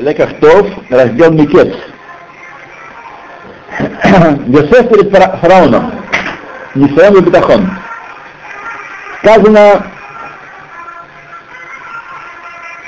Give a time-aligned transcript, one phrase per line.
[0.00, 1.72] Лекахтов, раздел Микец.
[4.46, 5.92] Йосеф перед фараоном.
[6.74, 7.70] Не своем бетахон.
[9.18, 9.86] Сказано,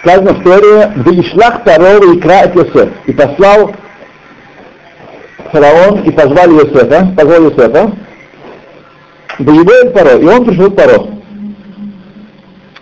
[0.01, 2.91] сказано в Торе, «Вишлах Тарор и Кра Йосеф».
[3.07, 3.73] И послал
[5.53, 7.93] фараон и позвал Йосефа, позвал Йосефа,
[9.39, 11.07] Боевой Паро, и он пришел к Паро.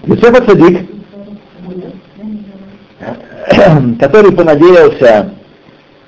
[0.07, 0.94] Йосеф Садик,
[4.01, 5.35] который понадеялся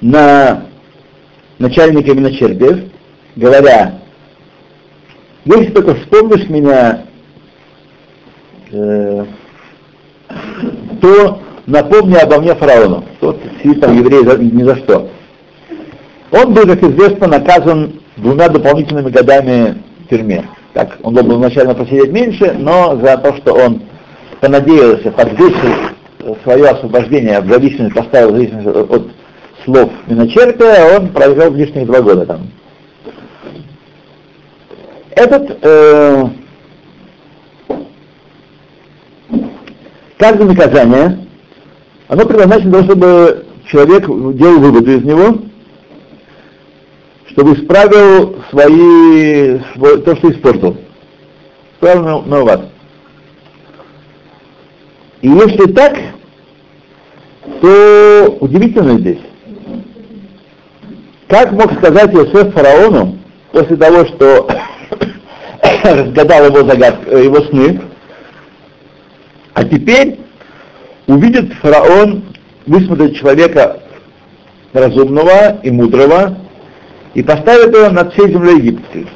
[0.00, 0.64] на
[1.58, 2.84] начальника виночерпиев,
[3.34, 4.00] говоря,
[5.44, 7.04] если только вспомнишь меня,
[8.72, 9.24] э,
[11.00, 13.04] то напомни обо мне фараону.
[13.20, 15.08] Тот сидит там еврей за, ни за что.
[16.32, 20.44] Он был, как известно, наказан двумя дополнительными годами в тюрьме.
[20.72, 23.82] Так, он должен был вначале посидеть меньше, но за то, что он
[24.40, 25.95] понадеялся, подвесил
[26.42, 29.10] свое освобождение в зависимости, поставил в зависимости от, от
[29.64, 32.50] слов виночерпия, он провел лишних два года там.
[35.10, 36.24] Этот э,
[40.18, 41.26] каждое наказание,
[42.08, 45.38] оно предназначено для того, чтобы человек делал выводы из него,
[47.30, 50.76] чтобы исправил свои, свой, то, что испортил.
[51.74, 52.60] Исправил на, на вас.
[55.22, 55.98] И если так,
[57.60, 59.20] то удивительно здесь.
[61.28, 63.18] Как мог сказать Иосиф фараону
[63.52, 64.48] после того, что
[65.84, 67.80] разгадал его загадку, э, его сны,
[69.54, 70.20] а теперь
[71.06, 72.24] увидит фараон,
[72.66, 73.80] высмотрит человека
[74.72, 76.38] разумного и мудрого
[77.14, 79.06] и поставит его над всей землей египетской.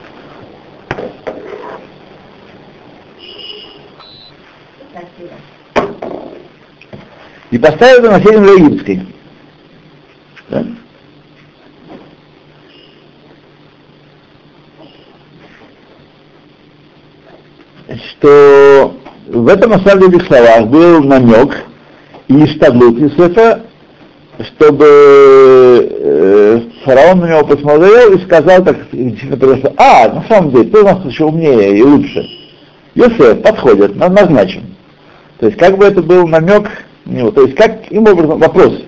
[7.50, 9.06] И поставил его на земле египетской.
[18.18, 18.94] Что
[19.26, 21.64] в этом оставленных словах был намек
[22.28, 23.62] и штадлут Юсефа,
[24.56, 30.80] чтобы э, фараон на него посмотрел и сказал, так действительно а, на самом деле, ты
[30.80, 32.26] у нас еще умнее и лучше.
[32.94, 34.76] Йосеф подходит, назначен.
[35.38, 36.68] То есть как бы это был намек
[37.12, 37.30] него.
[37.30, 38.82] То есть каким образом, вопрос,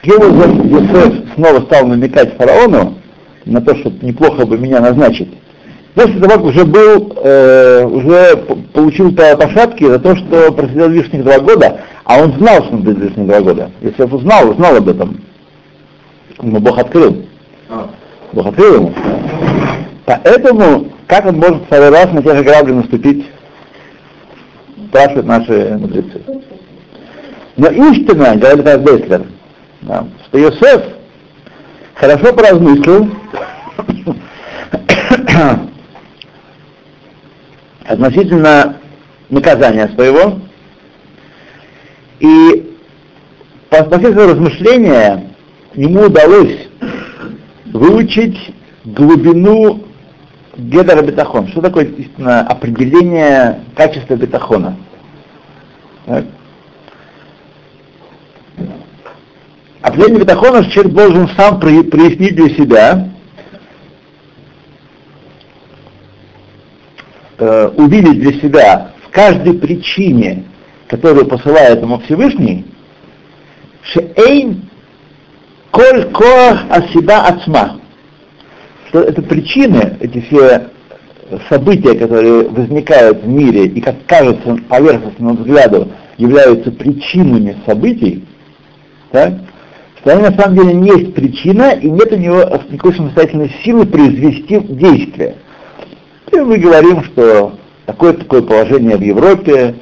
[0.00, 2.94] каким образом Йосеф снова стал намекать фараону
[3.44, 5.28] на то, что неплохо бы меня назначить,
[5.94, 8.36] После того, как уже был, э, уже
[8.72, 12.74] получил по, по шапке за то, что просидел лишних два года, а он знал, что
[12.74, 13.70] он будет лишних два года.
[13.80, 15.20] Если он знал, знал об этом.
[16.40, 17.24] Но Бог открыл.
[17.68, 17.90] А.
[18.32, 18.94] Бог открыл ему.
[20.06, 23.26] Поэтому, как он может второй раз на те же грабли наступить,
[24.88, 26.22] спрашивают наши мудрецы.
[27.56, 29.26] Но истина, говорит Азбеслер,
[29.82, 30.82] да, что Йосеф
[31.94, 33.10] хорошо поразмыслил
[37.84, 38.76] относительно
[39.28, 40.38] наказания своего,
[42.20, 42.76] и
[43.68, 45.24] по последствию размышления
[45.74, 46.68] ему удалось
[47.66, 49.84] выучить глубину
[50.56, 51.48] гедера бетахон.
[51.48, 54.76] Что такое истинно определение качества бетахона?
[56.06, 56.24] Так?
[59.82, 63.08] Определение бетахона человек должен сам прояснить для себя,
[67.38, 70.44] э, увидеть для себя в каждой причине,
[70.86, 72.66] которую посылает ему Всевышний,
[73.82, 74.68] шеэйн
[75.70, 77.80] коль коах асиба ацма,
[78.88, 80.68] что это причины, эти все
[81.48, 88.26] события, которые возникают в мире и, как кажется поверхностному взгляду, являются причинами событий,
[89.10, 89.32] так,
[90.00, 93.86] что они на самом деле не есть причина и нет у него никакой самостоятельной силы
[93.86, 95.36] произвести действие.
[96.32, 97.54] И мы говорим, что
[97.86, 99.74] такое-такое положение в Европе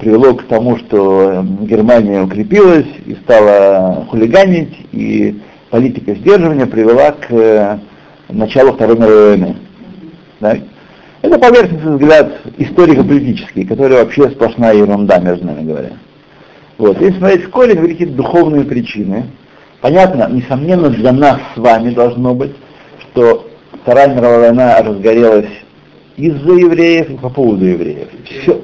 [0.00, 7.78] привело к тому, что Германия укрепилась и стала хулиганить, и политика сдерживания привела к э,
[8.28, 9.56] началу Второй мировой войны.
[10.40, 10.58] Да?
[11.22, 15.92] Это поверхностный взгляд историко-политический, который вообще сплошная ерунда, между нами говоря.
[16.78, 17.00] Вот.
[17.00, 19.26] Если смотреть в корень, какие духовные причины,
[19.82, 22.52] Понятно, несомненно, для нас с вами должно быть,
[23.00, 23.48] что
[23.82, 25.50] Вторая мировая война разгорелась
[26.16, 28.08] из-за евреев и по поводу евреев.
[28.24, 28.60] Все,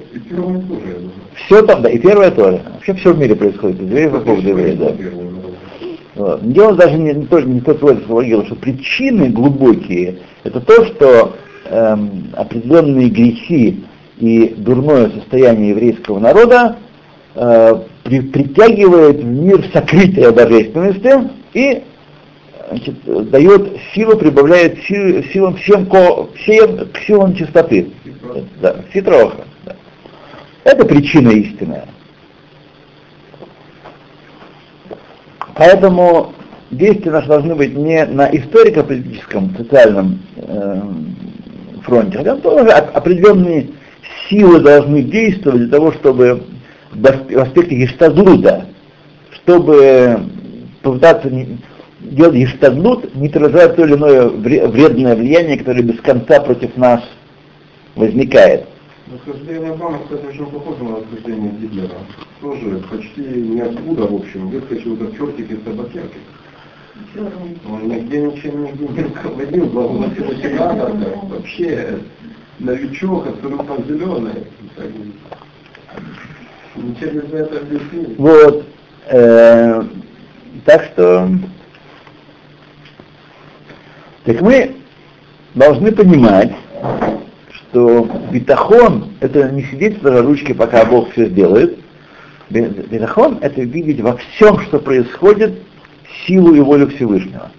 [1.34, 2.62] все там, да, и первое тоже.
[2.72, 4.92] Вообще все в мире происходит из евреев по поводу евреев, да.
[6.14, 6.52] Вот.
[6.52, 12.28] Дело даже не, не, то, не тот логил, что причины глубокие, это то, что эм,
[12.36, 13.84] определенные грехи
[14.18, 16.76] и дурное состояние еврейского народа
[17.34, 21.82] э, при, притягивает в мир сокрытие божественности и
[22.68, 27.90] значит, дает силу, прибавляет сил, силам всем, ко, всем к силам чистоты.
[28.60, 29.44] Да, ситроха.
[29.64, 29.76] Да.
[30.64, 31.86] Это причина истинная.
[35.54, 36.32] Поэтому
[36.70, 40.80] действия наши должны быть не на историко-политическом, социальном э,
[41.82, 43.70] фронте, хотя тоже определенные
[44.28, 46.42] силы должны действовать для того, чтобы
[46.92, 48.66] в аспекте гештадлута,
[49.30, 50.20] чтобы
[50.82, 51.30] попытаться
[52.00, 57.02] делать гештадлут, нейтрализовать то или иное вредное влияние, которое без конца против нас
[57.94, 58.66] возникает.
[59.06, 61.98] Восхождение Обамы, кстати, очень похоже на восхождение Гитлера.
[62.40, 66.18] Тоже почти ниоткуда, в общем, выскочил как чертик из табакерки.
[67.70, 69.66] Он нигде ничем не руководил,
[69.98, 70.92] носил сенатор,
[71.22, 72.00] вообще
[72.58, 74.44] новичок, абсолютно зеленый.
[78.18, 78.66] Вот.
[79.10, 79.82] Э,
[80.64, 81.28] так что
[84.24, 84.76] так мы
[85.54, 86.52] должны понимать,
[87.50, 91.78] что битахон— это не сидеть на ручке, пока Бог все сделает.
[92.50, 95.62] Битахон— это видеть во всем, что происходит,
[96.26, 97.50] силу и волю Всевышнего.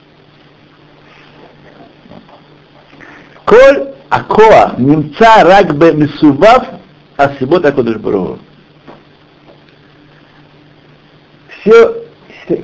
[3.46, 6.68] Коль акоа немца рагбе мисував
[7.18, 7.98] асибот акодыш
[11.62, 12.04] Все,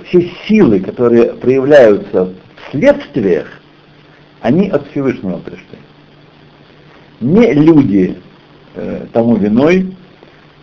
[0.05, 3.47] все силы, которые проявляются в следствиях,
[4.41, 5.79] они от Всевышнего пришли.
[7.19, 8.17] Не люди
[8.75, 9.95] э, тому виной,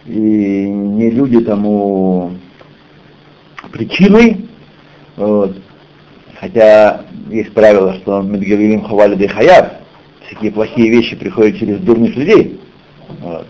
[0.07, 2.33] и не люди тому
[3.71, 4.49] причиной,
[5.17, 5.57] вот.
[6.41, 9.73] хотя есть правило, что Медгавилим Хавали де Хаяв,
[10.27, 12.61] всякие плохие вещи приходят через дурных людей,
[13.21, 13.47] вот.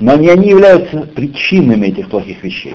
[0.00, 2.74] но не они являются причинами этих плохих вещей.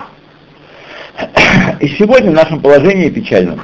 [1.79, 3.61] И сегодня в нашем положении печальном.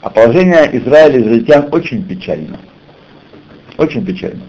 [0.00, 2.58] А положение Израиля и израильтян очень печально.
[3.78, 4.42] Очень печально.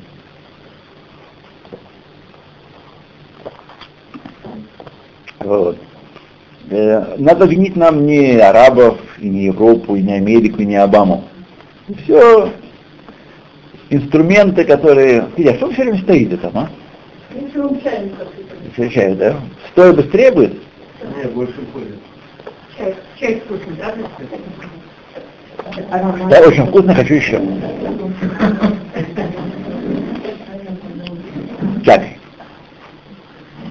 [5.40, 5.78] Вот.
[6.70, 11.26] Э, надо винить нам не арабов, и не Европу, и не Америку, и не Обаму.
[12.04, 12.52] Все
[13.90, 15.28] инструменты, которые...
[15.36, 16.70] Федя, что все время стоит там, а?
[18.90, 19.36] Чай, да?
[19.72, 20.54] Стоя быстрее будет?
[21.18, 22.00] Нет, больше ходит.
[22.78, 23.94] Чай, чай вкусный, да?
[26.30, 27.42] Да, очень вкусно, хочу еще.
[31.86, 32.02] Так,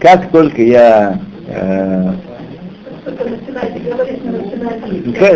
[0.00, 1.18] как только я
[1.48, 2.12] э,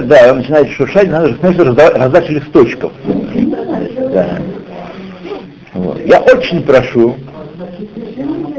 [0.03, 2.93] да, вы начинаете шуршать, надо же раздать, раздача листочков.
[4.13, 4.39] Да.
[5.73, 6.01] Вот.
[6.07, 7.17] Я очень прошу,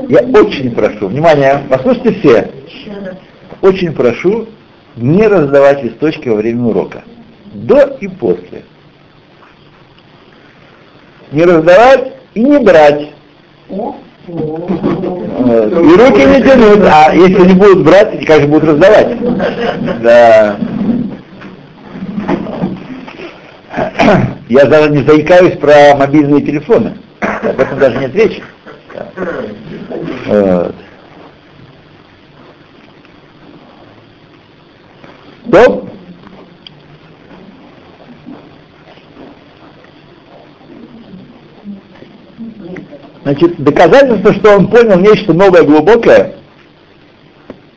[0.10, 2.52] я очень прошу, внимание, послушайте все,
[3.62, 4.48] очень прошу
[4.98, 7.04] не раздавать листочки во время урока
[7.54, 8.64] до и после.
[11.32, 13.14] Не раздавать и не брать.
[13.70, 13.82] И
[15.96, 19.18] руки не тянуть, а если не будут брать, как же будут раздавать?
[20.02, 20.58] Да.
[24.50, 26.98] Я даже не заикаюсь про мобильные телефоны.
[27.20, 28.44] Об этом даже нет речи.
[30.26, 30.76] Вот.
[35.52, 35.88] То
[43.24, 46.36] Значит, доказательство, что он понял нечто новое, глубокое,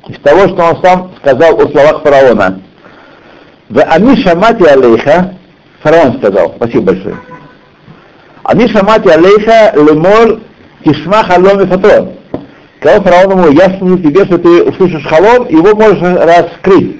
[0.06, 2.62] из того, что он сам сказал о словах фараона.
[3.68, 5.34] В Ами Шамати Алейха,
[5.82, 7.16] фараон сказал, спасибо большое.
[8.44, 10.38] Ами Шамати Алейха лемор
[10.84, 12.12] тишма халом и фатрон.
[12.78, 16.99] Сказал фараон ему, я скажу тебе, что ты услышишь халом, его можешь раскрыть.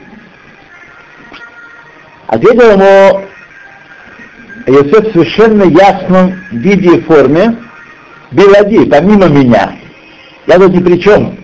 [2.30, 3.24] Ответил ему
[4.66, 7.56] Иосиф в совершенно ясном виде и форме,
[8.30, 9.76] Белади, помимо меня.
[10.46, 11.36] Я тут ни при чем.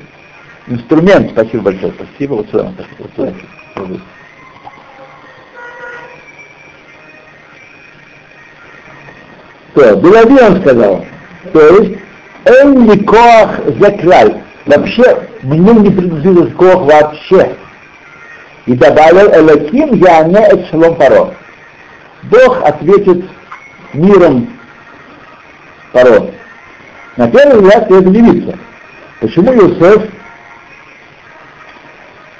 [0.68, 4.00] Инструмент, спасибо большое, спасибо, вот сюда, вот сюда.
[9.74, 11.04] То, Белади он сказал,
[11.52, 11.98] то есть,
[12.44, 17.56] он не коах заклаль, вообще, мне не принадлежит коах вообще.
[18.66, 21.35] И добавил, Элаким я не эшелом паро.
[22.25, 23.25] Бог ответит
[23.92, 24.49] миром
[25.92, 26.30] паро.
[27.16, 28.58] На первый взгляд это удивится.
[29.20, 30.11] Почему Иосиф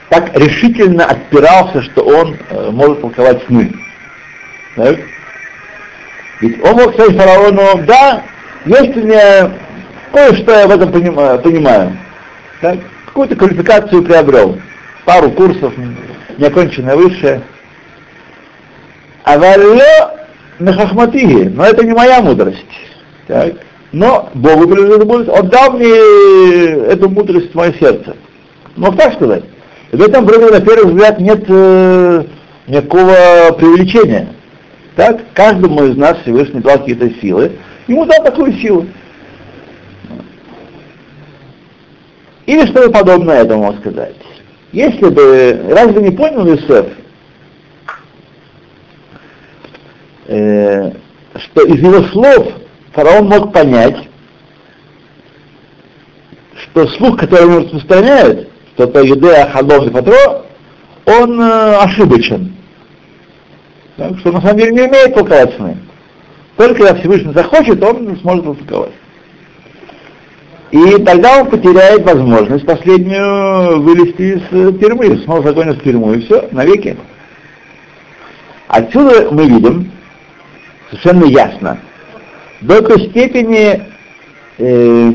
[0.09, 3.73] так решительно отпирался, что он э, может толковать сны?
[4.75, 4.97] Так?
[6.41, 8.23] Ведь он мог сказать фараону, да,
[8.67, 9.53] есть у меня
[10.13, 11.97] кое-что я в этом понимаю, понимаю.
[12.61, 12.79] Так?
[13.17, 14.61] какую-то квалификацию приобрел.
[15.07, 15.73] пару курсов,
[16.39, 17.43] неоконченное высшее.
[19.25, 20.17] Авалло
[20.59, 22.65] нахахматиги, но это не моя мудрость.
[23.27, 23.55] Так?
[23.93, 28.17] Но Богу принадлежит мудрость, он дал мне эту мудрость в мое сердце.
[28.77, 29.45] Мог так сказать?
[29.93, 32.25] И в этом вроде на первый взгляд нет э,
[32.67, 34.29] никакого привлечения.
[34.97, 37.53] Так, каждому из нас Всевышний дал какие-то силы,
[37.87, 38.87] ему дал такую силу.
[42.47, 44.15] Или что-то подобное этому сказать.
[44.77, 46.85] Если бы, разве не понял Юсеф,
[50.27, 50.93] э,
[51.35, 52.49] что из его слов
[52.93, 53.97] фараон мог понять,
[56.57, 60.45] что слух, который он распространяет, что это Юдея, Халом и Патро,
[61.07, 62.55] он э, ошибочен.
[63.97, 65.79] Так, что на самом деле не умеет толковать сны.
[66.59, 68.93] Только когда Всевышний захочет, он сможет толковать.
[70.71, 76.23] И тогда он потеряет возможность последнюю вылезти из э, тюрьмы, снова загонят в тюрьму, и
[76.23, 76.97] все, навеки.
[78.67, 79.93] Отсюда мы видим
[80.91, 81.79] совершенно ясно,
[82.61, 83.81] до какой степени
[84.59, 85.13] э,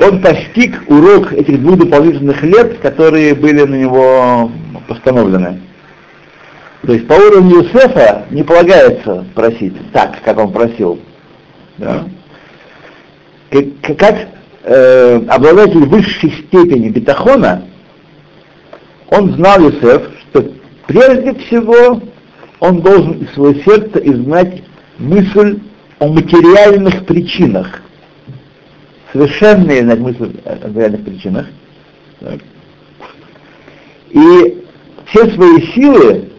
[0.00, 4.50] он постиг урок этих двух дополнительных лет, которые были на него
[4.88, 5.60] постановлены.
[6.82, 10.98] То есть по уровню Юсефа не полагается просить так, как он просил.
[11.78, 12.08] Да?
[13.50, 14.28] Как, как
[14.64, 17.68] э, обладатель высшей степени бетахона,
[19.10, 20.52] он знал Юсеф, что
[20.88, 22.02] прежде всего
[22.58, 24.64] он должен из своего сердца изгнать
[24.98, 25.60] мысль
[26.00, 27.80] о материальных причинах.
[29.12, 31.46] Совершенно знать мысль о материальных причинах.
[32.18, 32.40] Так.
[34.10, 34.64] И
[35.06, 36.31] все свои силы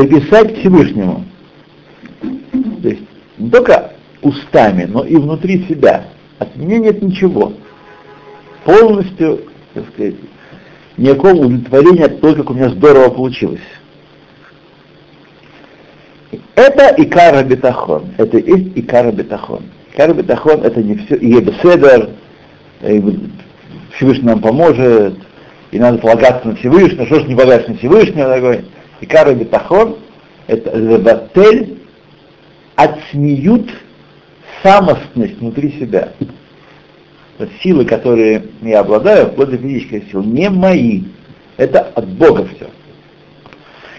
[0.00, 1.24] приписать Всевышнему.
[2.82, 3.02] То есть
[3.38, 3.92] не только
[4.22, 6.04] устами, но и внутри себя.
[6.38, 7.52] От меня нет ничего.
[8.64, 9.40] Полностью,
[9.74, 10.14] так сказать,
[10.96, 13.60] никакого удовлетворения от того, как у меня здорово получилось.
[16.54, 18.14] Это Икара Бетахон.
[18.16, 19.64] Это и есть Икара Бетахон.
[19.92, 22.10] Икара Бетахон это не все, и Ебеседер,
[23.96, 25.16] Всевышний нам поможет,
[25.70, 28.64] и надо полагаться на Всевышнего, что ж не полагаться на Всевышнего такой.
[29.00, 29.96] Икара Бетахон—
[30.46, 31.78] это лебатель
[32.76, 33.70] отсмеют
[34.62, 36.12] самостность внутри себя.
[37.62, 41.04] Силы, которые я обладаю, вплоть до физической силы, не мои.
[41.56, 42.68] Это от Бога все.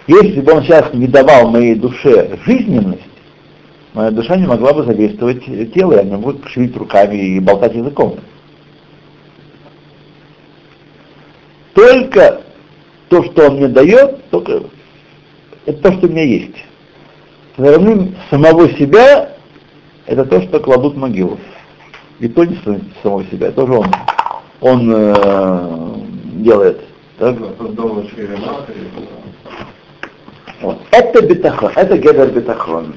[0.07, 3.01] Если бы он сейчас не давал моей душе жизненность,
[3.93, 5.43] моя душа не могла бы задействовать
[5.73, 8.19] тело, я не могу шевелить руками и болтать языком.
[11.73, 12.41] Только
[13.09, 14.63] то, что он мне дает, только
[15.65, 16.55] это то, что у меня есть.
[17.53, 19.31] Стороны самого себя
[20.05, 21.39] это то, что кладут в могилу.
[22.19, 22.57] И то не
[23.01, 23.87] самого себя, это тоже он.
[24.59, 25.95] Он э,
[26.33, 26.81] делает.
[27.17, 27.35] Так?
[30.61, 30.79] Вот.
[30.91, 32.95] Это бетахон, это гедер бетахон.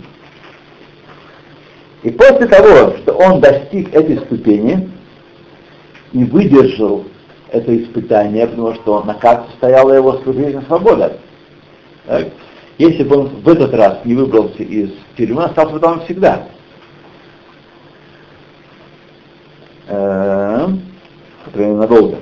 [2.03, 4.91] И после того, что он достиг этой ступени
[6.13, 7.05] и выдержал
[7.51, 11.19] это испытание, потому что на карте стояла его служебная свобода.
[12.07, 12.27] Так?
[12.79, 16.49] Если бы он в этот раз не выбрался из тюрьмы, остался бы там всегда.
[19.87, 22.19] Например, надолго.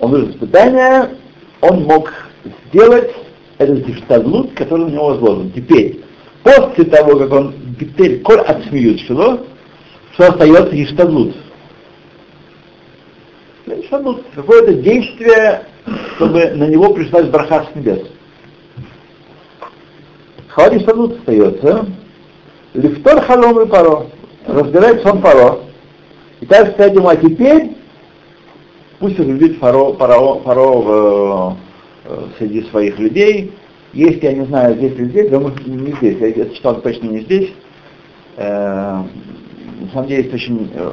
[0.00, 1.16] Он выжил испытание,
[1.60, 2.12] он мог
[2.68, 3.14] сделать
[3.58, 5.52] этот гештадлут, который у него возложен.
[5.52, 6.02] Теперь,
[6.42, 9.46] после того, как он теперь коль отсмеют что,
[10.14, 11.36] что остается гештадлут?
[13.66, 15.66] Гештадлут, какое-то действие,
[16.16, 18.00] чтобы на него пришлась браха с небес.
[20.56, 21.86] Хватит штанут остается.
[22.72, 24.06] Лифтор халом и паро.
[24.46, 25.58] Разбирает сон паро.
[26.40, 27.72] И так сказать ему, а теперь
[28.98, 31.56] пусть убедит фаро, фаро, фаро
[32.04, 33.52] э, среди своих людей.
[33.92, 36.18] Есть, я не знаю, здесь или здесь, думаю, не здесь.
[36.20, 37.52] Я это читал точно не здесь.
[38.38, 39.02] Э,
[39.80, 40.92] на самом деле есть очень э,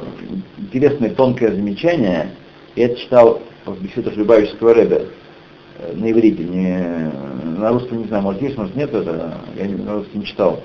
[0.58, 2.32] интересное тонкое замечание.
[2.76, 5.06] Я это читал в беседах Любавического Рэбе
[5.94, 7.12] на иврите, не,
[7.58, 10.60] на русском не знаю, может есть, может нет, это я на русском не читал,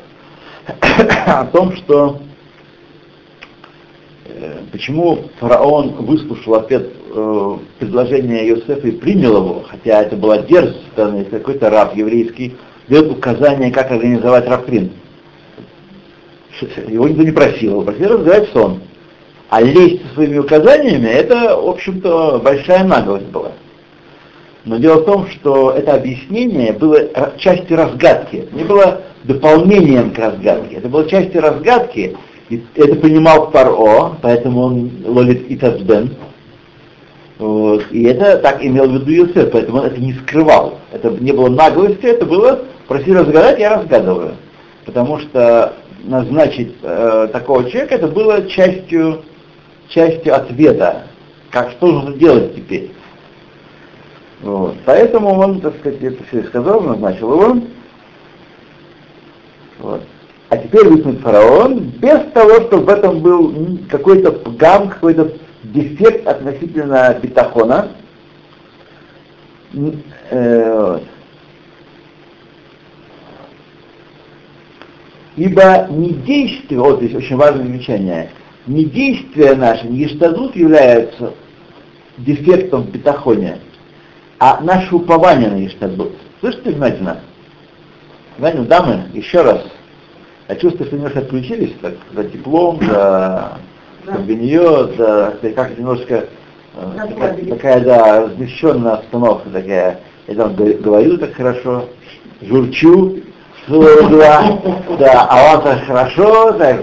[1.25, 2.19] о том, что
[4.25, 10.87] э, почему фараон выслушал ответ э, предложение Иосифа и принял его, хотя это была дерзость
[10.93, 12.55] стороны, если какой-то раб еврейский
[12.87, 14.91] дает указание, как организовать рабрин.
[16.87, 18.81] Его никто не просил, его просили разгадать сон.
[19.49, 23.53] А лезть со своими указаниями, это, в общем-то, большая наглость была.
[24.65, 26.99] Но дело в том, что это объяснение было
[27.37, 30.75] частью разгадки, не было дополнением к разгадке.
[30.75, 32.15] Это было частью разгадки,
[32.49, 36.15] И это понимал Паро, поэтому он ловит Итасбен.
[37.37, 37.85] Вот.
[37.91, 40.79] И это так имел в виду Юсеф, поэтому он это не скрывал.
[40.91, 44.33] Это не было наглости, это было просили разгадать, я разгадываю.
[44.85, 45.73] Потому что
[46.03, 49.23] назначить э, такого человека, это было частью,
[49.89, 51.03] частью ответа,
[51.51, 52.91] как что нужно делать теперь.
[54.41, 54.75] Вот.
[54.85, 57.61] Поэтому он, так сказать, это все сказал, назначил его.
[59.79, 60.01] Вот.
[60.49, 67.17] А теперь высунет фараон без того, чтобы в этом был какой-то пгам, какой-то дефект относительно
[67.21, 67.89] бетахона.
[70.31, 70.99] Э,
[75.39, 78.29] Ибо не действие, вот здесь очень важное замечание,
[78.67, 81.33] не действия наши, являются
[82.17, 83.59] дефектом в бетахоне,
[84.39, 86.13] а наше упование на Иштадут.
[86.39, 87.19] Слышите внимательно?
[88.37, 89.61] Внимательно, дамы, еще раз.
[90.47, 93.57] Я чувствую, что немножко отключились так, за теплом, за
[94.25, 96.25] бенье, за как немножко
[96.75, 99.99] э, такая, такая, да, размещенная обстановка такая.
[100.27, 101.89] Я там говорю так хорошо,
[102.41, 103.19] журчу,
[103.67, 104.59] да,
[104.99, 106.81] да, а вам так хорошо, так,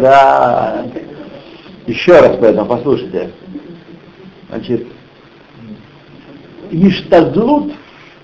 [0.00, 0.86] да.
[1.86, 3.30] Еще раз поэтому послушайте.
[4.48, 4.86] Значит,
[6.70, 7.72] Иштадлут,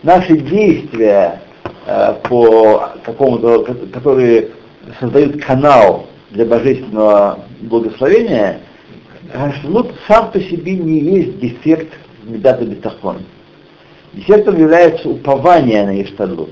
[0.03, 1.41] наши действия
[1.87, 4.49] э, по какому-то, которые
[4.99, 8.61] создают канал для божественного благословения,
[9.35, 11.93] Иштадлут сам по себе не есть дефект
[12.25, 13.19] Медата Бетахон.
[14.13, 16.51] Дефектом является упование на Иштадлут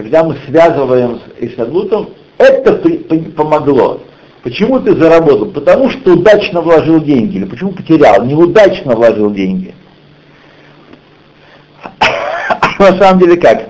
[0.00, 4.00] когда мы связываем с Ишадлутом, это при, помогло.
[4.42, 5.46] Почему ты заработал?
[5.50, 7.36] Потому что удачно вложил деньги.
[7.36, 8.24] Или почему потерял?
[8.24, 9.74] Неудачно вложил деньги.
[12.80, 13.68] На самом деле как?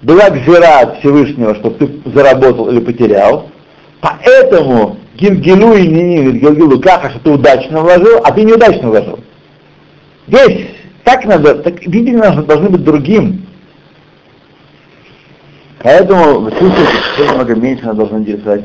[0.00, 3.50] Была гзира от Всевышнего, чтобы ты заработал или потерял.
[4.00, 9.18] Поэтому Гилгилу и не Гилгилу Каха, что ты удачно вложил, а ты неудачно вложил.
[10.28, 10.68] Здесь
[11.02, 13.44] так надо, так, видение должны быть другим.
[15.82, 18.64] Поэтому в чувстве много меньше она должна интересовать,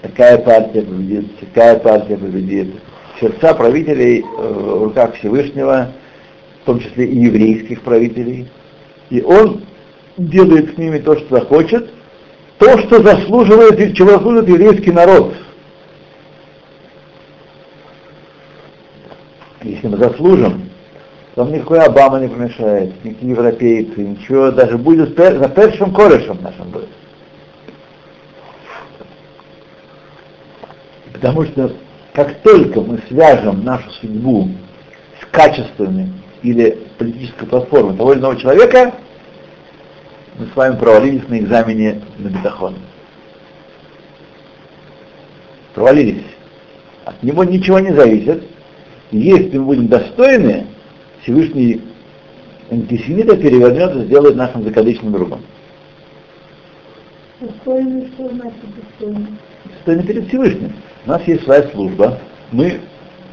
[0.00, 2.74] какая партия победит, какая партия победит.
[3.20, 5.88] Сердца правителей э, в руках Всевышнего,
[6.62, 8.48] в том числе и еврейских правителей.
[9.14, 9.62] И он
[10.16, 11.88] делает с ними то, что захочет,
[12.58, 15.36] то, что заслуживает, чего заслуживает еврейский народ.
[19.62, 20.68] Если мы заслужим,
[21.36, 26.88] там никакой Обама не помешает, никакие европейцы, ничего, даже будет за першим корешем нашим будет.
[31.12, 31.72] Потому что
[32.14, 34.48] как только мы свяжем нашу судьбу
[35.22, 36.12] с качествами
[36.44, 38.94] или политической платформой того или иного человека,
[40.38, 42.76] мы с вами провалились на экзамене на бетахон.
[45.74, 46.22] Провалились.
[47.06, 48.44] От него ничего не зависит.
[49.10, 50.66] И если мы будем достойны,
[51.22, 51.82] Всевышний
[52.70, 55.42] антисемита перевернет и сделает нашим закадычным другом.
[57.40, 59.26] Достойный, что значит достойный?
[59.64, 60.72] Достойный перед Всевышним.
[61.06, 62.18] У нас есть своя служба,
[62.52, 62.80] мы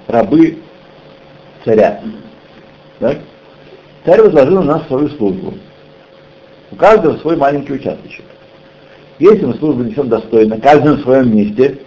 [0.08, 0.58] рабы
[1.66, 2.02] царя.
[3.02, 3.18] Так?
[4.06, 5.56] Царь возложил на нас свою службу.
[6.72, 8.24] У каждого свой маленький участочек.
[9.18, 11.80] Если мы службу несем достойно, каждый на своем месте,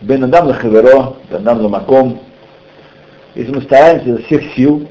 [0.00, 2.20] Бен Адам Лахаверо, Бен Адам Ламаком,
[3.34, 4.88] если мы стараемся изо всех сил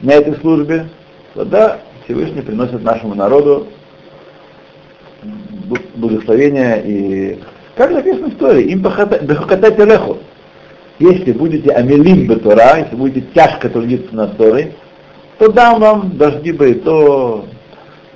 [0.00, 0.86] на этой службе,
[1.34, 3.66] тогда Всевышний приносит нашему народу
[5.96, 7.40] благословение и
[7.76, 10.18] как написано в истории, им бахатать леху.
[11.00, 14.74] Если будете амелим бетура, если будете тяжко трудиться на Торе,
[15.38, 17.46] то дам вам дожди бы то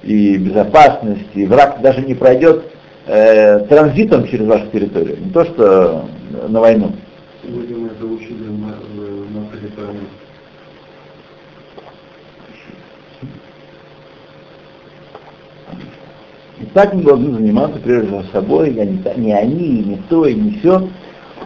[0.02, 2.66] и безопасность, и враг даже не пройдет
[3.06, 6.04] э, транзитом через вашу территорию, не то что
[6.46, 6.92] на войну.
[7.42, 10.00] Сегодня мы это учили на, на территории.
[16.60, 20.58] И так мы должны заниматься прежде всего собой, не, не они, не то, и не
[20.58, 20.86] все.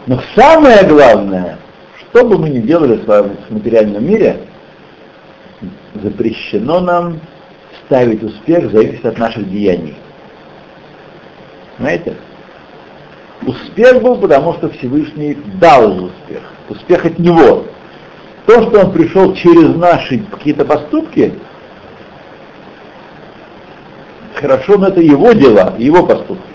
[0.07, 1.59] Но самое главное,
[1.99, 4.41] что бы мы ни делали с вами в материальном мире,
[5.93, 7.19] запрещено нам
[7.85, 9.95] ставить успех зависит от наших деяний.
[11.77, 12.15] Понимаете?
[13.45, 16.41] Успех был, потому что Всевышний дал успех.
[16.67, 17.65] Успех от Него.
[18.45, 21.33] То, что Он пришел через наши какие-то поступки,
[24.35, 26.48] хорошо, но это Его дела, Его поступки.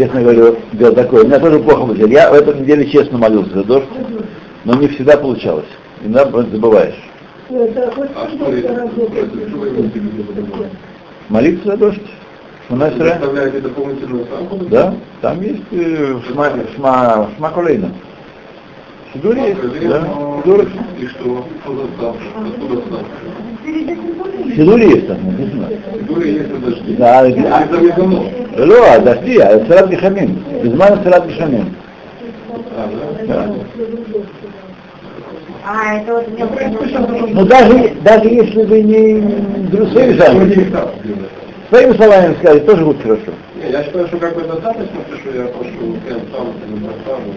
[0.00, 1.24] Честно говоря, дело такое.
[1.24, 2.06] У меня тоже плохо было.
[2.06, 3.88] Я в этом неделе честно молился за дождь,
[4.64, 5.66] но не всегда получалось.
[6.02, 6.94] иногда забываешь.
[7.50, 8.28] А?
[11.28, 12.00] Молиться за дождь.
[12.66, 13.10] Шмона Вы Исра.
[13.10, 14.56] Представляете дополнительную самку?
[14.70, 17.90] Да, там есть э, шма, шма, шма колейна.
[19.13, 20.07] Сидур есть, да,
[20.43, 20.67] Сидур.
[20.99, 21.45] И что?
[21.63, 22.23] Что за ставка?
[22.47, 24.55] Откуда ставка?
[24.55, 25.69] Сидур есть там, написано.
[26.07, 26.95] Дури есть на дожди.
[26.95, 28.25] Да, Это а- мезонос.
[28.57, 31.65] לא, דעתי, סלט גחמים, בזמן סלט גחמים.
[32.77, 32.89] А,
[33.27, 33.33] да?
[33.33, 33.55] Да.
[35.67, 39.19] А, это вот мне Ну даже, даже если вы не
[39.71, 41.31] друг своими Сегодня словами, их так делают.
[41.69, 43.31] своими словами сказать, тоже будет хорошо.
[43.63, 47.33] Не, Я считаю, что как бы достаточно, что я прошу прям сам не поставлю.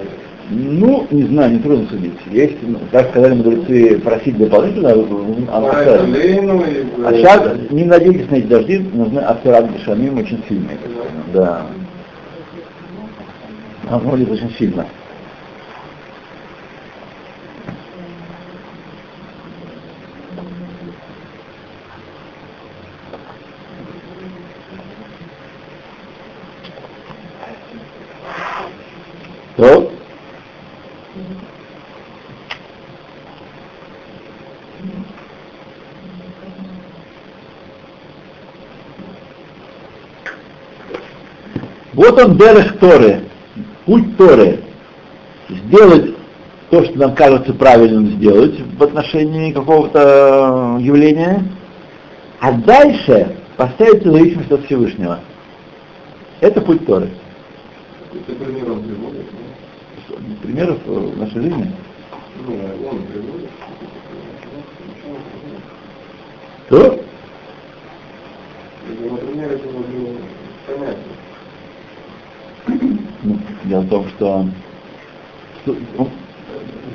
[0.49, 2.13] Ну, не знаю, не трудно судить.
[2.29, 6.06] Есть, ну, как сказали мудрецы, просить дополнительно, а он Пора сказал.
[6.08, 6.86] Лейну и...
[7.06, 10.77] А сейчас не надейтесь на эти дожди, нужны асфират Бешамим очень сильные.
[11.34, 11.67] Да.
[13.89, 14.86] Он будет очень сильно.
[29.56, 29.92] То.
[41.93, 43.21] Вот он Дерех Торы,
[43.86, 44.59] путь Торы.
[45.49, 46.15] Сделать
[46.69, 51.43] то, что нам кажется правильным сделать в отношении какого-то явления,
[52.39, 55.19] а дальше поставить зависимость от Всевышнего.
[56.41, 57.09] Это путь Торы.
[58.12, 60.36] Ты примером приводишь, ну?
[60.41, 61.71] Примеров в нашей жизни.
[62.47, 62.53] Ну,
[62.89, 63.49] он приводит.
[66.69, 66.99] То?
[68.88, 69.67] Например, это
[70.67, 71.04] понятно.
[73.23, 74.45] Ну, дело в том, что,
[75.63, 76.10] что ну,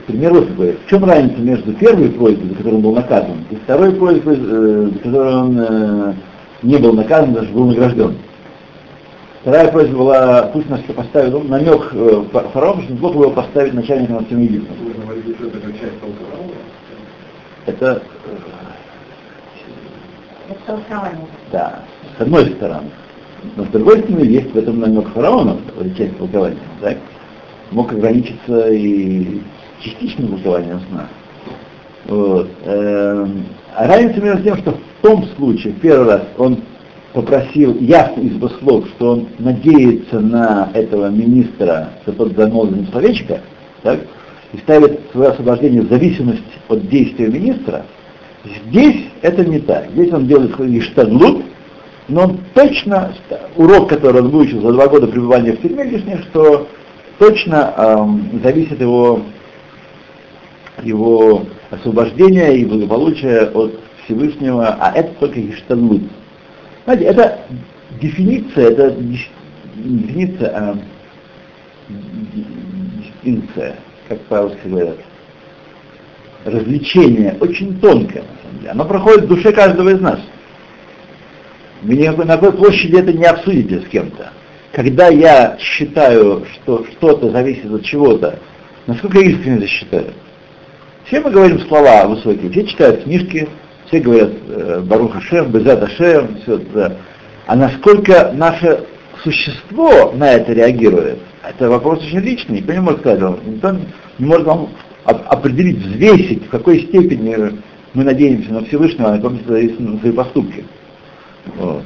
[0.06, 0.72] пример вот такой.
[0.72, 4.90] В чем разница между первой просьбой, за которую он был наказан, и второй просьбой, э,
[4.92, 6.14] за которую он э,
[6.62, 8.16] не был наказан, даже был награжден?
[9.42, 13.72] Вторая просьба была, пусть нас поставит, ну, намек э, фа- фараона, что Бог его поставить
[13.72, 14.76] начальником над всем Египтом.
[17.66, 17.74] Это?
[17.86, 18.02] Это,
[20.48, 21.26] это толкование.
[21.52, 21.80] да,
[22.16, 22.90] с одной стороны.
[23.56, 25.56] Но с другой стороны, есть в этом намек фараона,
[25.96, 26.98] части толкования, так?
[27.70, 29.40] Мог ограничиться и
[29.80, 31.08] частичным толкованием сна.
[32.06, 32.48] Вот.
[32.64, 33.44] Эм,
[33.76, 36.58] А разница между тем, что в том случае, первый раз, он
[37.12, 43.40] попросил ясно из слов, что он надеется на этого министра, что тот замолвил словечко,
[43.82, 44.00] так,
[44.52, 47.84] и ставит свое освобождение в зависимость от действия министра,
[48.66, 49.90] здесь это не так.
[49.92, 51.44] Здесь он делает какой-то штаглут,
[52.08, 53.14] но он точно,
[53.56, 56.66] урок, который он выучил за два года пребывания в тюрьме лишнее, что
[57.18, 59.22] точно эм, зависит его,
[60.82, 66.02] его освобождение и благополучие от Всевышнего, а это только Иштанлут.
[66.84, 67.40] Знаете, это
[68.00, 68.96] дефиниция, это
[69.76, 70.78] дефиниция, а
[73.02, 73.76] дистинкция,
[74.08, 74.96] как по-русски говорят.
[76.46, 78.70] Развлечение очень тонкое, на самом деле.
[78.70, 80.20] Оно проходит в душе каждого из нас.
[81.82, 84.30] Никакой, на какой площади это не обсудите с кем-то.
[84.72, 88.38] Когда я считаю, что что-то зависит от чего-то,
[88.86, 90.06] насколько я искренне это считаю?
[91.04, 93.48] Все мы говорим слова высокие, все читают книжки,
[93.86, 96.98] все говорят э, Барух Ашем, Безат Ашем, все это.
[97.46, 98.84] А насколько наше
[99.22, 103.38] существо на это реагирует, это вопрос очень личный, никто не может сказать, вам.
[103.46, 103.76] никто
[104.18, 104.68] не может вам
[105.06, 107.58] оп- определить, взвесить, в какой степени
[107.94, 110.64] мы надеемся на Всевышнего, а на каком свои поступки.
[111.56, 111.84] Вот.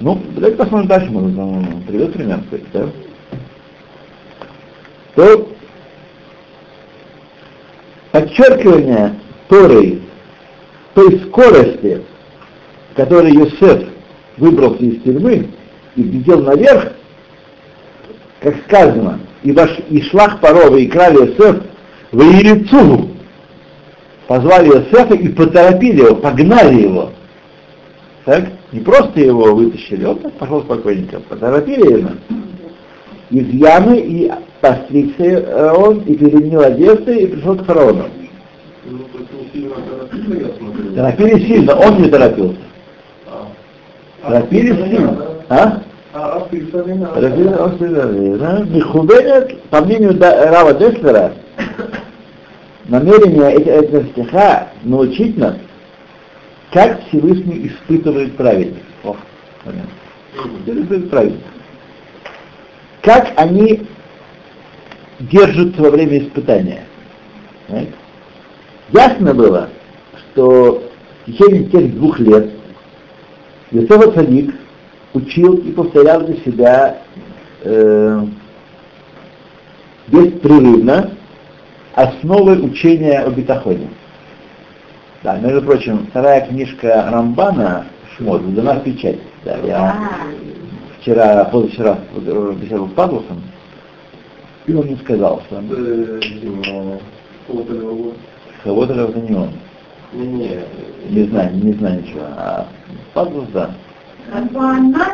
[0.00, 2.88] Ну, давайте посмотрим дальше, может, он приведет пример, кстати, да?
[5.14, 5.48] То
[8.10, 9.14] подчеркивание
[9.48, 10.02] Торой
[10.94, 12.02] той скорости,
[12.94, 13.84] которой Юсеф
[14.36, 15.48] выбрался из тюрьмы
[15.96, 16.92] и взлетел наверх,
[18.40, 21.62] как сказано, и, ваш, и шлах парова и крали Йосеф
[22.10, 23.10] в Иерицугу.
[24.26, 27.12] Позвали Йосефа и поторопили его, погнали его.
[28.24, 28.44] Так?
[28.72, 32.10] Не просто его вытащили, он так пошел спокойненько, поторопили его
[33.30, 34.30] из ямы, и
[34.60, 38.04] постригся э, он, и переменил одежды, и пришел к фараону.
[38.84, 38.98] Ну,
[41.26, 42.58] не сильно он не торопился.
[43.26, 43.48] А.
[44.22, 45.26] Торопились сильно.
[45.48, 45.82] А?
[46.14, 51.32] А, да, Михувенет, по мнению Рава Деслера,
[52.86, 55.54] намерение этого стиха научить нас,
[56.72, 58.82] как Всевышний испытывает праведников.
[59.04, 59.16] О.
[60.66, 61.50] Испытывает праведников.
[63.02, 63.86] Как они
[65.20, 66.84] держатся во время испытания.
[67.66, 67.92] Понимаете?
[68.92, 69.68] ясно было,
[70.18, 70.90] что
[71.22, 72.50] в течение тех двух лет
[73.70, 74.54] Йосеф Цадик
[75.14, 77.02] учил и повторял для себя
[77.62, 78.26] э,
[80.08, 81.12] беспрерывно
[81.94, 83.88] основы учения о битахоне.
[85.22, 89.18] Да, между прочим, вторая книжка Рамбана Шмот, дана в печать.
[89.44, 89.96] Да, я
[91.00, 91.98] вчера, позавчера
[92.60, 93.42] беседовал с Павловым,
[94.66, 95.68] и он мне сказал, что он...
[98.64, 99.50] Кого-то это не он.
[100.12, 100.60] Не,
[101.08, 102.22] Не знаю, не знаю ничего.
[102.36, 102.66] А
[103.14, 103.70] Павлов, да.
[104.32, 105.06] Рамбана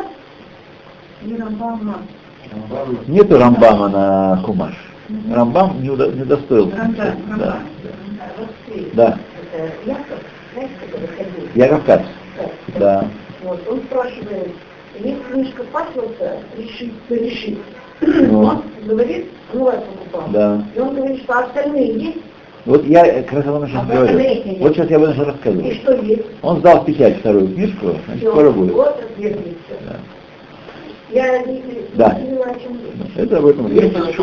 [1.23, 1.95] и Рамбама.
[3.07, 4.73] Нету Рамбама на Хумаш.
[5.31, 6.71] Рамбам не, удо- не достоил.
[6.75, 7.59] Рамбам, Да,
[8.93, 9.19] Рамбам.
[9.51, 9.91] Да.
[9.91, 10.19] Яков,
[10.53, 11.49] знаешь, когда выходил?
[11.55, 12.01] Яков Кац.
[12.77, 13.07] Да.
[13.43, 14.51] Вот, он спрашивает,
[14.99, 17.59] есть книжка Паслоса «Решить, решить».
[18.01, 18.39] Ну.
[18.45, 20.29] Он говорит, ну, я покупал.
[20.31, 20.63] Да.
[20.75, 22.17] И он говорит, что остальные есть,
[22.65, 24.19] Вот я как раз об этом сейчас А говорю.
[24.59, 25.75] Вот сейчас я об этом сейчас и рассказываю.
[25.75, 26.25] что есть.
[26.41, 28.73] Он сдал в печать вторую книжку, значит, скоро будет.
[28.73, 29.03] Вот.
[29.17, 29.95] Да.
[31.11, 31.61] Я не, не
[31.95, 32.09] Да.
[32.11, 33.17] поняла, о чем речь.
[33.17, 33.67] Это об этом.
[33.73, 34.21] Есть еще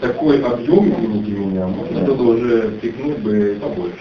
[0.00, 3.96] Такой объем, извините меня, можно было уже пикнуть бы побольше.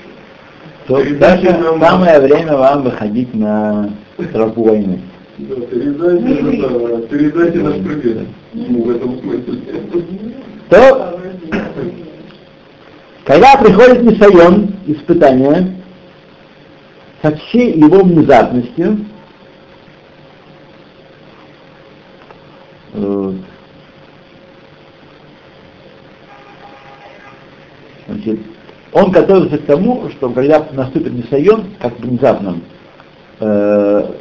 [0.87, 3.89] То даже нам- самое время вам выходить на
[4.31, 5.01] тропу войны.
[5.37, 9.61] Да, передайте, да, передайте наш привет ему в этом смысле.
[10.69, 11.19] То,
[13.25, 15.75] когда приходит Мисайон, испытание,
[17.21, 18.97] со всей его внезапностью,
[28.07, 28.39] значит,
[28.93, 32.59] он готовится к тому, что когда наступит Мисайон, как внезапно,
[33.39, 34.11] э,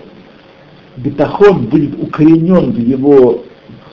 [0.96, 3.44] бетахон будет укоренен в его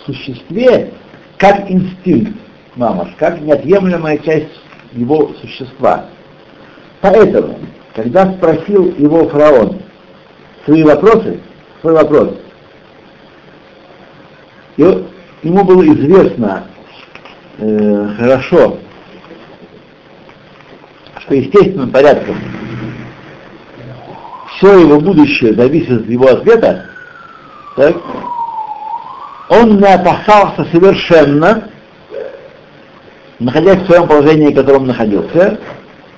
[0.05, 0.91] существе
[1.37, 2.33] как инстинкт,
[2.75, 4.49] мамаш, как неотъемлемая часть
[4.93, 6.05] его существа.
[7.01, 7.59] Поэтому,
[7.95, 9.79] когда спросил его фараон
[10.65, 11.39] свои вопросы,
[11.81, 12.35] свой вопрос,
[14.77, 15.05] и
[15.43, 16.63] ему было известно
[17.57, 18.79] э, хорошо,
[21.23, 22.35] что естественным порядком
[24.57, 26.85] все его будущее зависит от его ответа,
[27.75, 27.95] так,
[29.49, 31.69] он не опасался совершенно,
[33.39, 35.59] находясь в своем положении, в котором находился,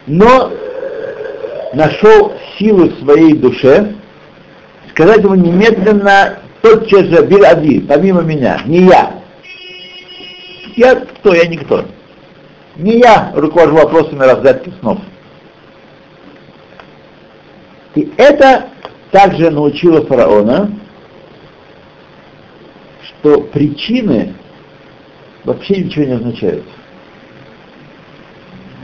[0.07, 0.51] но
[1.73, 3.93] нашел силы в своей душе
[4.89, 9.11] сказать ему немедленно, тотчас же, Билади, помимо меня, не я.
[10.75, 11.33] Я кто?
[11.33, 11.85] Я никто.
[12.77, 14.99] Не я руковожу вопросами разгадки снов.
[17.95, 18.67] И это
[19.11, 20.69] также научило фараона,
[23.01, 24.33] что причины
[25.45, 26.65] вообще ничего не означают.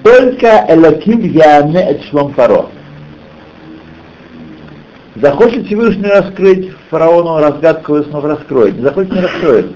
[0.04, 2.70] Только Элоким Яне et Шлом Фаро.
[5.16, 8.78] Захочет Всевышний раскрыть фараону разгадку и снова раскроет.
[8.78, 9.76] Не захочет, не раскроет.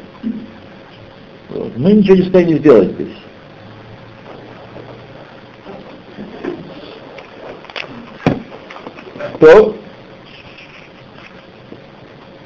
[1.75, 3.24] Мы ничего не в состоянии сделать здесь.
[9.39, 9.75] То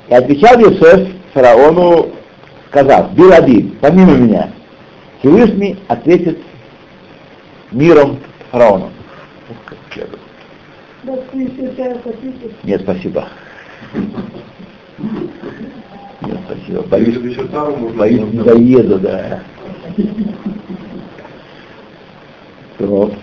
[0.10, 2.12] и отвечал Иосиф фараону,
[2.69, 4.49] сказав, Билади, помимо меня,
[5.19, 6.39] Всевышний ответит
[7.71, 8.19] миром
[8.52, 8.91] фараону.
[12.63, 13.28] Нет, спасибо.
[16.21, 16.82] Нет, спасибо.
[16.88, 17.38] Боюсь,
[17.95, 19.41] боюсь, не доеду, да.
[22.78, 23.13] То.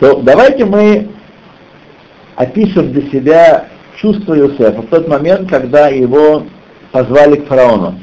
[0.00, 1.08] То давайте мы
[2.36, 6.44] опишем для себя чувство Иосифа в тот момент, когда его
[6.90, 8.00] позвали к фараону.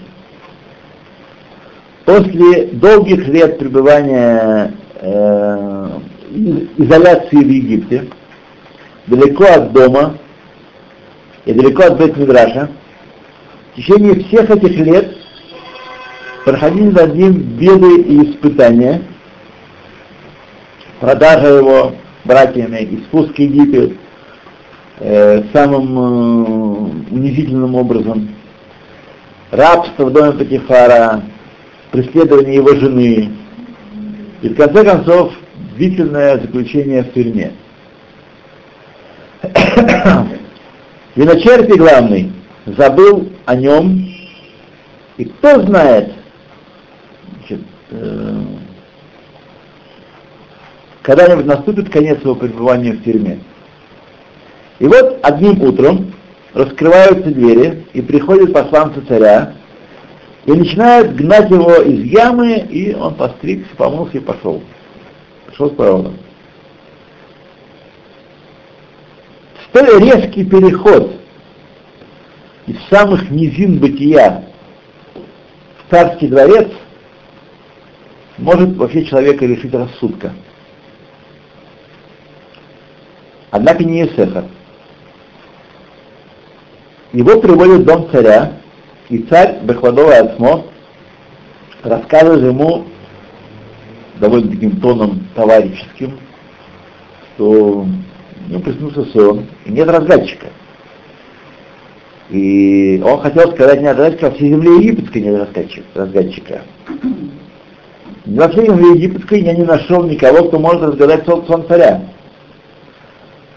[2.06, 5.90] После долгих лет пребывания э,
[6.32, 8.08] из- изоляции в Египте,
[9.08, 10.18] далеко от дома
[11.46, 12.70] и далеко от бет мидраша
[13.72, 15.16] в течение всех этих лет
[16.46, 19.02] проходили над ним беды и испытания,
[21.02, 23.98] продажа его братьями и спуск в Египет
[25.00, 26.02] э, самым э,
[27.12, 28.30] унизительным образом,
[29.50, 31.24] рабство в доме Патифара,
[31.92, 33.32] преследование его жены.
[34.44, 35.34] И в конце концов
[35.76, 37.52] длительное заключение в тюрьме.
[41.16, 42.32] Виночерпий главный
[42.66, 44.06] забыл о нем,
[45.18, 46.14] и кто знает,
[47.40, 48.44] значит, э,
[51.02, 53.40] когда-нибудь наступит конец его пребывания в тюрьме.
[54.80, 56.14] И вот одним утром
[56.54, 59.54] раскрываются двери, и приходят посланцы царя,
[60.46, 64.62] и начинают гнать его из ямы, и он постригся, помылся и пошел.
[65.48, 66.18] Пошел с паровозом.
[69.70, 71.16] Столь резкий переход
[72.68, 74.44] из самых низин бытия
[75.14, 76.70] в царский дворец
[78.38, 80.34] может вообще человека решить рассудка.
[83.52, 84.46] Однако не Есефа.
[87.12, 88.54] Его приводят в дом царя,
[89.10, 90.66] и царь Бехвадова Ацмо
[91.84, 92.86] рассказывает ему
[94.20, 96.18] довольно таким тоном товарищеским,
[97.36, 97.86] что
[98.48, 100.48] ну, приснился сон, и нет разгадчика.
[102.30, 105.50] И он хотел сказать не разгадчика, а всей земле египетской нет
[105.94, 106.62] разгадчика.
[108.26, 112.02] Во всей земле египетской я не нашел никого, кто может разгадать сон царя.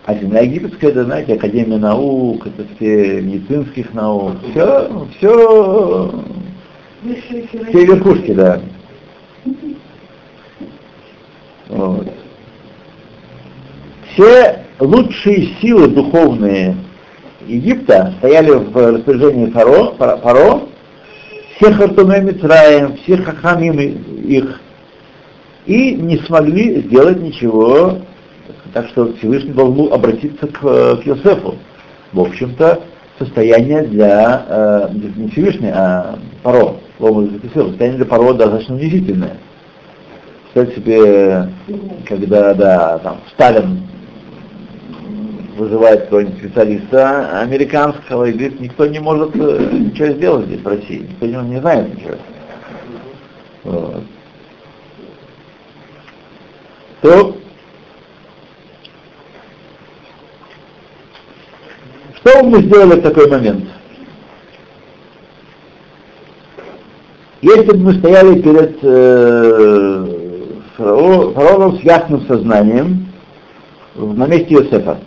[0.07, 6.25] А земля египетская, это, знаете, Академия наук, это все медицинских наук, все, все,
[7.69, 8.61] все верхушки, да.
[11.69, 12.13] Вот.
[14.13, 16.77] Все лучшие силы духовные
[17.47, 20.69] Египта стояли в распоряжении Фаро, Фаро
[21.57, 24.61] всех Артуме Митраем, всех Хахамим их,
[25.65, 28.01] и не смогли сделать ничего
[28.75, 31.55] так что Всевышний должен обратиться к, к Йосефу.
[32.13, 32.83] В общем-то,
[33.19, 39.37] состояние для, э, не Всевышний, а Паро, состояние для Паро достаточно унизительное.
[40.53, 41.49] Представьте себе,
[42.07, 43.87] когда да, там, Сталин
[45.57, 51.07] вызывает какого-нибудь специалиста американского и говорит, никто не может э, ничего сделать здесь в России,
[51.09, 52.15] никто не, не знает ничего.
[53.63, 54.03] Вот.
[57.03, 57.37] То
[62.25, 63.67] Что мы сделали в такой момент?
[67.43, 70.07] Если бы мы стояли перед э,
[70.79, 73.09] фараоном с ясным сознанием
[73.95, 75.01] на месте Иосифа,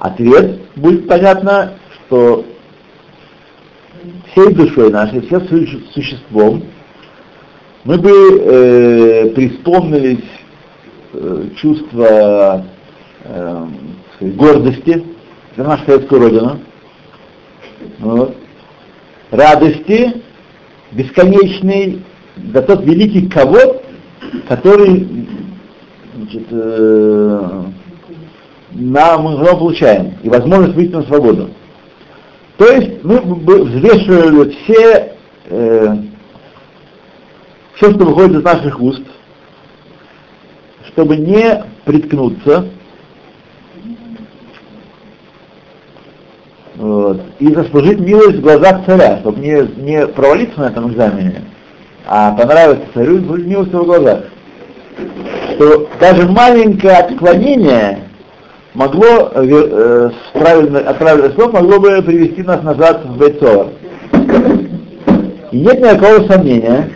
[0.00, 2.44] ответ будет понятно, что
[4.32, 5.48] всей душой нашей, всем
[5.94, 6.62] существом
[7.84, 10.24] мы бы э, преисполнились
[11.14, 12.66] э, чувство
[13.24, 13.66] э,
[14.20, 15.13] гордости,
[15.56, 16.58] за нашу советскую родину,
[17.98, 18.36] вот,
[19.30, 20.22] радости
[20.92, 22.02] бесконечной
[22.52, 23.82] за тот великий кого,
[24.48, 25.28] который
[26.16, 27.62] значит, э,
[28.72, 31.50] нам, мы получаем, и возможность выйти на свободу.
[32.56, 35.96] То есть мы взвешивали все, э,
[37.74, 39.02] все, что выходит из наших уст,
[40.88, 42.68] чтобы не приткнуться
[46.76, 51.42] вот, и заслужить милость в глазах царя, чтобы не, не провалиться на этом экзамене,
[52.06, 54.20] а понравиться царю заслужить милость в его глазах.
[55.54, 58.00] Что даже маленькое отклонение
[58.74, 63.68] могло, э, от правильных слов могло бы привести нас назад в Бейцор.
[65.52, 66.90] И нет никакого сомнения,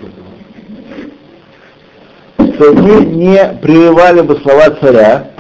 [2.37, 5.31] что мы не прерывали бы слова царя,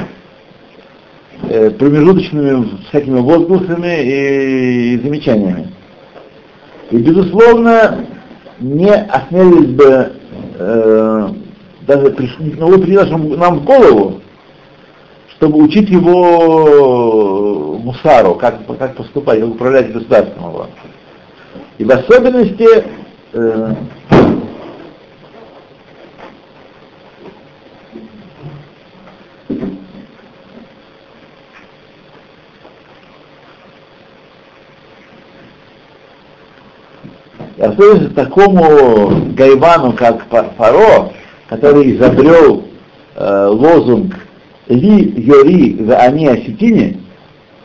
[1.45, 5.73] Э, промежуточными всякими возгласами и, замечаниями.
[6.91, 8.07] И, безусловно,
[8.59, 10.13] не осмелились бы
[10.59, 11.29] э,
[11.87, 14.21] даже пришли, ну, пришли нам в голову,
[15.37, 20.67] чтобы учить его мусару, как, как поступать, как управлять государством его.
[21.79, 22.85] И в особенности
[23.33, 23.75] э,
[37.59, 40.25] И особенно такому гайвану, как
[40.57, 41.13] Фаро,
[41.49, 42.65] который изобрел
[43.17, 44.15] э, лозунг
[44.69, 47.01] «Ли Йори в Ани Осетине»,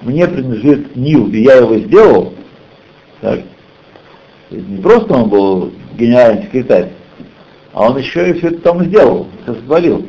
[0.01, 2.33] мне принадлежит Нил, и я его сделал,
[3.21, 3.41] так,
[4.49, 6.89] не просто он был генеральный секретарь,
[7.71, 10.07] а он еще и все это там сделал, все сотворил.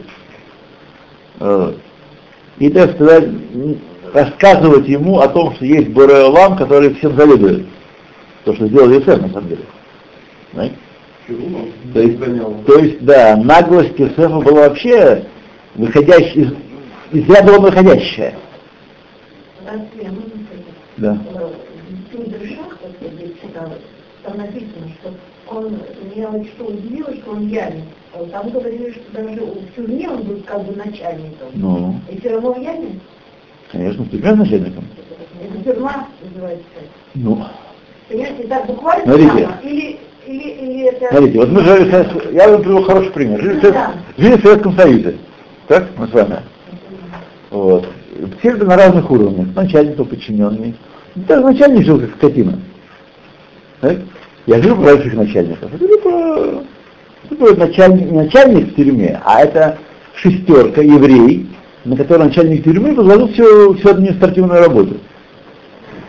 [1.41, 1.75] Э,
[2.59, 3.29] и, так сказать,
[4.15, 7.67] рассказывать ему о том, что есть Бореолам, который всем завидует.
[8.45, 9.63] То, что сделал Юсеф, на самом деле.
[10.55, 12.19] То есть,
[12.67, 15.25] то есть, да, наглость Юсефа была вообще
[15.75, 16.53] выходящая, из,
[17.13, 18.35] из ряда вон выходящая.
[20.99, 21.19] Да.
[24.23, 25.15] Там написано, что
[25.49, 25.79] он,
[26.15, 27.85] меня вот что удивило, что он яме.
[28.31, 31.49] Там говорили, что даже в тюрьме он был как бы начальником.
[31.55, 32.01] Ну.
[32.11, 33.01] И все равно в яме?
[33.71, 34.85] Конечно, в тюрьме начальником.
[35.65, 36.65] Тюрьма называется.
[37.15, 37.45] Ну,
[38.09, 39.33] Понимаете, так буквально Смотрите.
[39.33, 39.61] прямо?
[39.63, 41.09] Или, или, или это...
[41.11, 43.41] смотрите, вот мы жили, я вам привел хороший пример.
[43.43, 43.93] Жили, Да.
[44.16, 45.16] жили в Советском Союзе.
[45.68, 46.39] Так, мы с вами.
[47.51, 47.87] Вот.
[48.39, 49.49] Все люди на разных уровнях.
[49.55, 50.75] Начальник, то подчиненный.
[51.14, 52.59] Даже начальник жил как скотина.
[53.81, 53.99] Так?
[54.47, 55.72] Я жил про больших начальников.
[55.75, 55.85] Это
[57.31, 59.79] это был начальник, не начальник в тюрьме, а это
[60.14, 61.47] шестерка, еврей,
[61.85, 64.97] на которого начальник тюрьмы возложил всю, всю административную работу.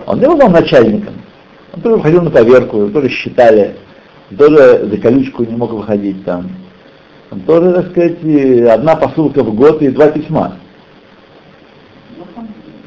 [0.05, 1.15] Он не был там начальником.
[1.73, 3.75] Он тоже ходил на поверку, тоже считали,
[4.37, 6.49] тоже за колючку не мог выходить там.
[7.31, 8.17] Он тоже, так сказать,
[8.69, 10.57] одна посылка в год и два письма.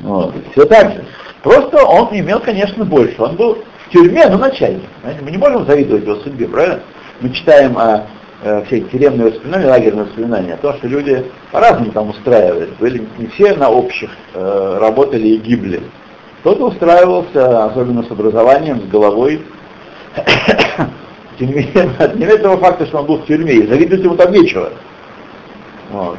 [0.00, 0.34] Вот.
[0.52, 1.04] Все так же.
[1.42, 3.20] Просто он имел, конечно, больше.
[3.22, 4.82] Он был в тюрьме, но начальник.
[5.22, 6.80] Мы не можем завидовать его судьбе, правильно?
[7.20, 8.06] Мы читаем о
[8.42, 12.70] э, все тюремные воспоминания, лагерные воспоминания, о том, что люди по-разному там устраивались.
[12.78, 15.80] Были не все на общих э, работали и гибли.
[16.40, 19.42] Кто-то устраивался, особенно с образованием, с головой.
[21.40, 24.72] Не менее, не этого факта, что он был в тюрьме, и завидовать ему там нечего.
[25.90, 26.18] Вот.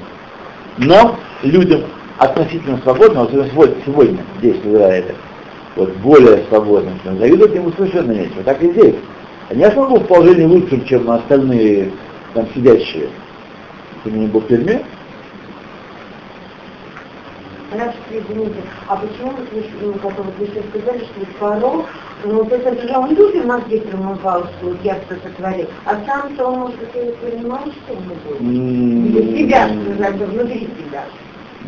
[0.77, 1.83] Но людям
[2.17, 5.15] относительно свободным, вот сегодня, сегодня здесь, в Израиле,
[5.75, 8.43] вот более свободным, завидовать ему совершенно нечего.
[8.43, 8.95] Так и здесь.
[9.49, 11.91] Конечно, он был в положении лучшим, чем остальные
[12.33, 13.09] там сидящие.
[14.03, 14.81] Тем не менее, был в тюрьме.
[17.69, 21.85] Хорошо, извините, а почему вот вы, ну, как вот вы сейчас сказали, что вот Фаро,
[22.25, 26.47] ну, есть это же он людям мозги промывал, что вот я что сотворил, а сам-то
[26.47, 28.41] он, может быть, и понимал, что он будет?
[28.41, 29.69] Или себя,
[30.13, 31.03] бы, внутри себя.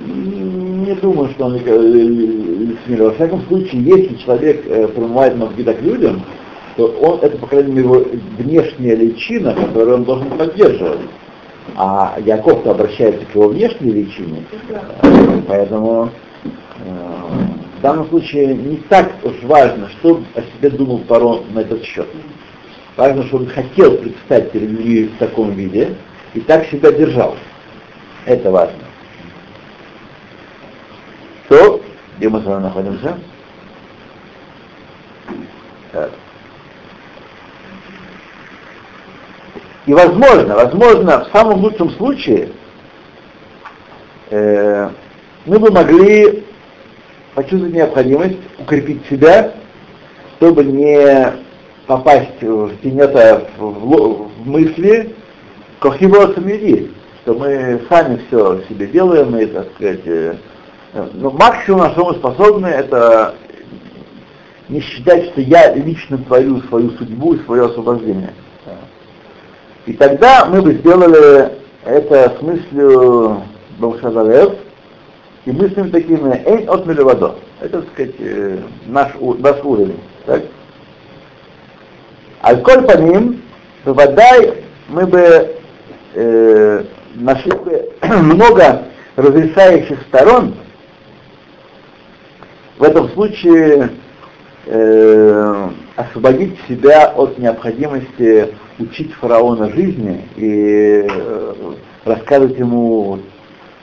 [0.07, 3.09] Не думаю, что он э, лицемерил.
[3.09, 6.23] Во всяком случае, если человек э, промывает мозги так людям,
[6.77, 8.03] то он, это, по крайней мере, его
[8.39, 11.01] внешняя личина, которую он должен поддерживать.
[11.75, 14.43] А Яков-то обращается к его внешней личине,
[15.01, 16.09] Э, поэтому
[16.85, 16.89] э,
[17.77, 22.07] в данном случае не так уж важно, что о себе думал Парон на этот счет.
[22.97, 25.95] Важно, что он хотел предстать перед людьми в таком виде
[26.33, 27.35] и так себя держал.
[28.25, 28.83] Это важно.
[31.47, 31.81] То,
[32.17, 33.17] где мы с вами находимся?
[35.91, 36.11] Так.
[39.85, 42.49] И возможно, возможно, в самом лучшем случае
[44.29, 44.89] э,
[45.45, 46.43] мы бы могли
[47.33, 49.53] почувствовать необходимость укрепить себя,
[50.37, 51.33] чтобы не
[51.87, 55.15] попасть в тенета в, в, в мысли
[55.79, 56.91] кохиво самиди,
[57.23, 60.35] что мы сами все себе делаем и, так сказать, э,
[61.13, 63.35] но максимум, на что мы способны, это
[64.69, 68.33] не считать, что я лично творю свою судьбу и свое освобождение.
[69.85, 71.51] И тогда мы бы сделали
[71.83, 73.41] это с мыслью
[73.79, 74.53] Бавшадалев
[75.45, 77.35] и мыслями такими «Эйн от милевадо».
[77.59, 79.99] Это, так сказать, э, наш, наш уровень.
[80.25, 80.43] Так?
[82.43, 83.41] Аль-Коль по ним,
[83.85, 85.55] водай мы бы
[86.13, 86.83] э,
[87.15, 88.83] нашли бы много
[89.15, 90.55] разрешающих сторон,
[92.77, 93.91] в этом случае
[94.65, 101.53] э, освободить себя от необходимости учить фараона жизни и э,
[102.05, 103.19] рассказывать ему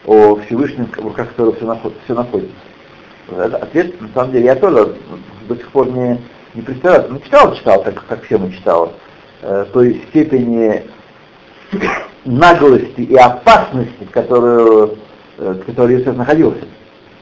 [0.07, 2.55] о Всевышнем, в руках которого все, наход- все находится.
[3.31, 4.97] Это ответ, на самом деле, я тоже
[5.49, 6.19] до сих пор не,
[6.55, 7.07] не представляю.
[7.11, 8.93] Ну, читал, читал, как, как все мы читал,
[9.43, 10.83] э, той степени
[12.25, 14.99] наглости и опасности, которую,
[15.39, 16.65] э, в которой Иосиф находился.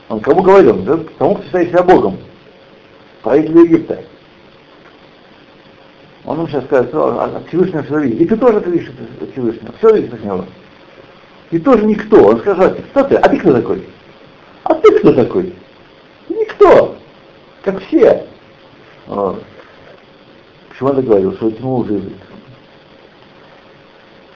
[0.09, 0.77] Он кому говорил?
[0.85, 2.19] Да, Тому, кто считает себя Богом,
[3.27, 3.99] правителю Египта.
[6.25, 8.21] Он ему сейчас скажет, «О, от Всевышнего все зависит.
[8.21, 10.45] И ты тоже ты видишь от Всевышнего, все зависит от него.
[11.51, 12.25] Ты тоже никто.
[12.25, 13.17] Он скажет, кто ты?
[13.17, 13.85] А ты кто такой?
[14.63, 15.53] А ты кто такой?
[16.29, 16.97] Никто.
[17.63, 18.27] Как все.
[19.09, 19.43] Вот.
[20.69, 21.33] Почему так говорил?
[21.35, 22.01] Что тьму уже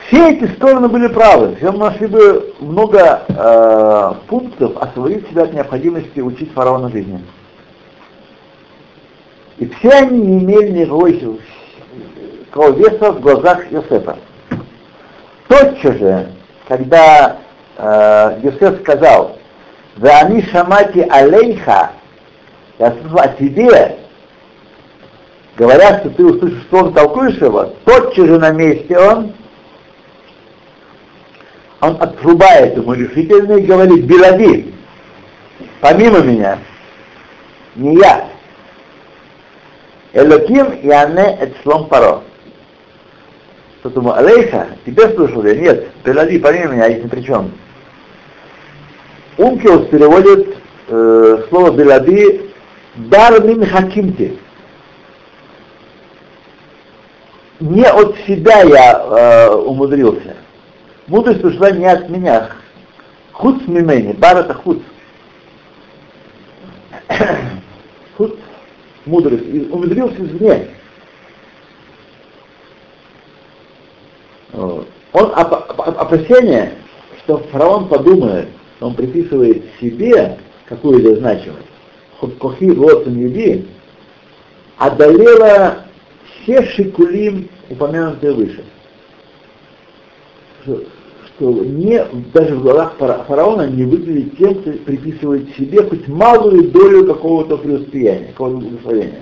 [0.08, 1.54] Все эти стороны были правы.
[1.56, 7.20] Все мы нашли бы много э, пунктов освободить себя от необходимости учить фараона жизни.
[9.60, 14.16] И все они не имели никакого веса в глазах Йосефа.
[15.48, 16.28] Тотчас же,
[16.66, 17.36] когда
[17.76, 19.36] э, Йосеф сказал,
[19.96, 21.90] «Да они шамати алейха»,
[22.78, 23.98] я слышал о тебе,
[25.58, 29.34] говорят, что ты услышишь, он толкуешь его, тотчас же на месте он,
[31.82, 34.74] он отрубает ему решительно и говорит, Белади,
[35.82, 36.58] помимо меня,
[37.76, 38.29] не я,
[40.12, 42.22] Элоким яне эт шлом паро.
[43.80, 45.54] Что думаю, Алейха, тебе слышал я?
[45.54, 47.52] Нет, Белади, помимо меня, есть ни при чем.
[49.38, 50.56] Ункиус переводит
[50.88, 52.50] э, слово Белади
[52.96, 54.38] Дармин хакимти.
[57.60, 60.36] Не от себя я э, умудрился.
[61.06, 62.50] Мудрость пришла не от меня.
[63.32, 64.82] Худ мимени, бар это худ.
[68.16, 68.38] худ
[69.10, 69.44] мудрость.
[69.70, 70.68] Умудрился извне.
[74.52, 76.74] Он опасение,
[77.18, 78.48] что фараон подумает,
[78.80, 81.66] он приписывает себе какую-то значимость.
[82.38, 83.66] Кохи Лотсон Юди
[84.76, 85.84] одолела
[86.42, 88.64] все шикулим, упомянутые выше.
[91.40, 97.06] Что, не, даже в глазах фараона не выглядит тем, кто приписывает себе хоть малую долю
[97.06, 99.20] какого-то преуспеяния, какого-то благословения.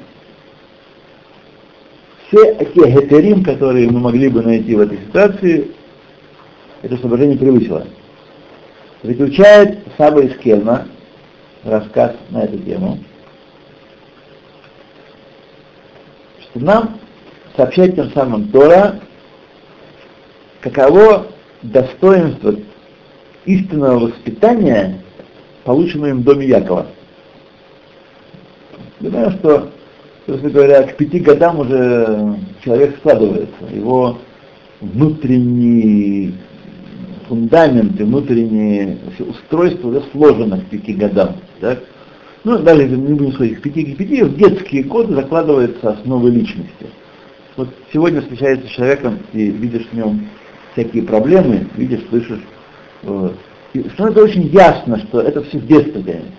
[2.26, 5.70] Все те гетерим, которые мы могли бы найти в этой ситуации,
[6.82, 7.86] это соображение превысило.
[9.04, 10.34] Заключает Саба из
[11.62, 12.98] рассказ на эту тему,
[16.40, 16.98] что нам
[17.54, 18.98] сообщает тем самым Тора,
[20.60, 21.28] каково
[21.62, 22.54] достоинство
[23.44, 25.00] истинного воспитания,
[25.64, 26.86] полученного им в доме Якова.
[29.00, 29.70] Думаю, что,
[30.26, 34.18] собственно говоря, к пяти годам уже человек складывается, его
[34.80, 36.34] внутренний
[37.28, 41.36] фундамент и внутреннее устройство уже сложено к пяти годам.
[41.60, 41.82] Так?
[42.44, 46.28] Ну, даже если не будем сказать к пяти, к пяти, в детские годы закладывается основа
[46.28, 46.86] личности.
[47.56, 50.28] Вот сегодня встречаешься с человеком и видишь в нем
[50.78, 52.40] всякие проблемы, видишь, слышишь.
[53.02, 53.34] Вот.
[53.72, 56.30] И становится очень ясно, что это все с детства тянется.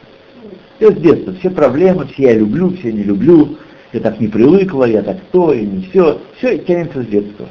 [0.77, 3.57] Все с детства, все проблемы, все я люблю, все не люблю,
[3.91, 6.19] я так не привыкла, я так то, и не все.
[6.37, 7.47] Все тянется с детства.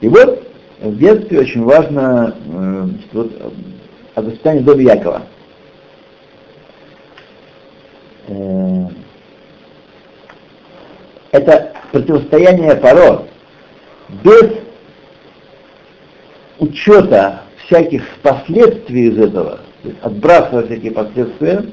[0.00, 0.46] И вот
[0.80, 3.54] в детстве очень важно э, вот,
[4.14, 5.22] о воспитании дома Якова.
[8.28, 8.86] Э,
[11.30, 13.26] это противостояние Паро
[14.08, 14.52] без
[16.58, 19.60] учета всяких последствий из этого,
[20.02, 21.64] отбрасывая всякие последствия,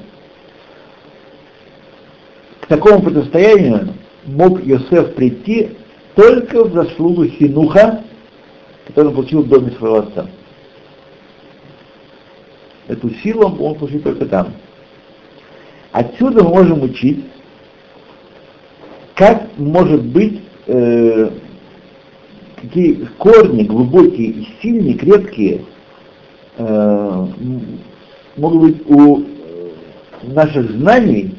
[2.60, 5.76] к такому противостоянию мог Йосеф прийти
[6.14, 8.04] только в заслугу Хинуха,
[8.86, 10.26] который он получил в доме своего отца.
[12.88, 14.54] Эту силу он получил только там.
[15.92, 17.24] Отсюда мы можем учить,
[19.14, 21.30] как может быть, э,
[22.64, 25.64] какие корни глубокие и сильные, крепкие
[26.56, 27.26] э,
[28.36, 29.24] могут быть у
[30.22, 31.34] наших знаний,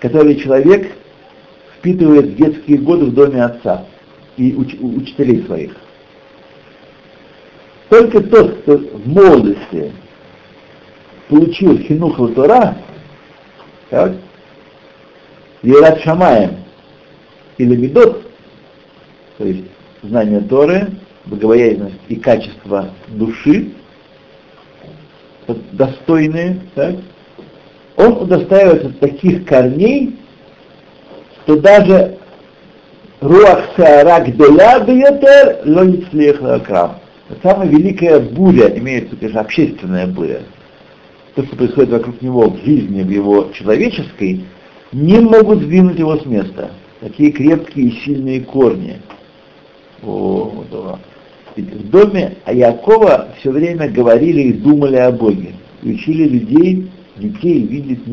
[0.00, 0.92] которые человек
[1.76, 3.86] впитывает в детские годы в доме отца
[4.36, 5.76] и уч, учителей своих.
[7.88, 9.92] Только тот, кто в молодости
[11.28, 12.76] получил хинух Тора,
[13.90, 14.12] так,
[15.62, 16.56] Ират Шамаем
[17.56, 18.30] или Медот,
[19.38, 19.64] то есть
[20.02, 20.88] знание Торы,
[21.26, 23.72] богобоязненность и качество души,
[25.72, 26.96] достойные, так,
[27.96, 30.16] он удостаивается таких корней,
[31.42, 32.18] что даже
[33.20, 37.00] Руах Саарак Деля Бьетер Лоницлех Крам
[37.42, 40.42] самая великая буря, имеется, конечно, общественная буря,
[41.34, 44.44] то, что происходит вокруг него в жизни, в его человеческой,
[44.92, 46.70] не могут сдвинуть его с места.
[47.00, 49.00] Такие крепкие и сильные корни.
[50.02, 50.98] О, вот,
[51.56, 55.54] Ведь в доме Якова все время говорили и думали о Боге.
[55.82, 58.06] Учили людей, детей видеть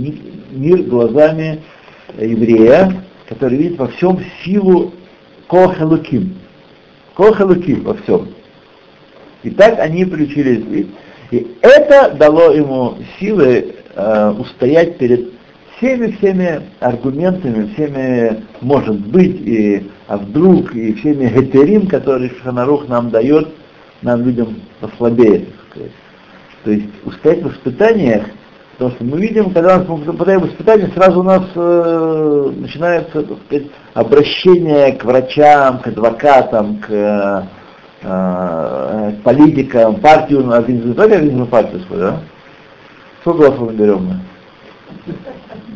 [0.52, 1.62] мир глазами
[2.18, 4.94] еврея, который видит во всем силу
[5.48, 6.36] Кохалуким.
[7.16, 8.30] Кохалуким во всем.
[9.44, 10.88] И так они приучились.
[11.32, 15.35] И это дало ему силы э, устоять перед
[15.78, 23.50] всеми-всеми аргументами, всеми может быть, и а вдруг, и всеми гетерим, которые Шанарух нам дает,
[24.02, 25.92] нам людям послабее, так сказать.
[26.64, 28.26] То есть устоять в испытаниях,
[28.74, 33.38] потому что мы видим, когда мы попадаем в испытания, сразу у нас э, начинается так
[33.46, 37.48] сказать, обращение к врачам, к адвокатам, к
[38.02, 40.94] э, политикам, партию организуем.
[40.94, 42.20] Давайте организуем партию свою, да?
[43.22, 44.20] Сколько голосов берем мы?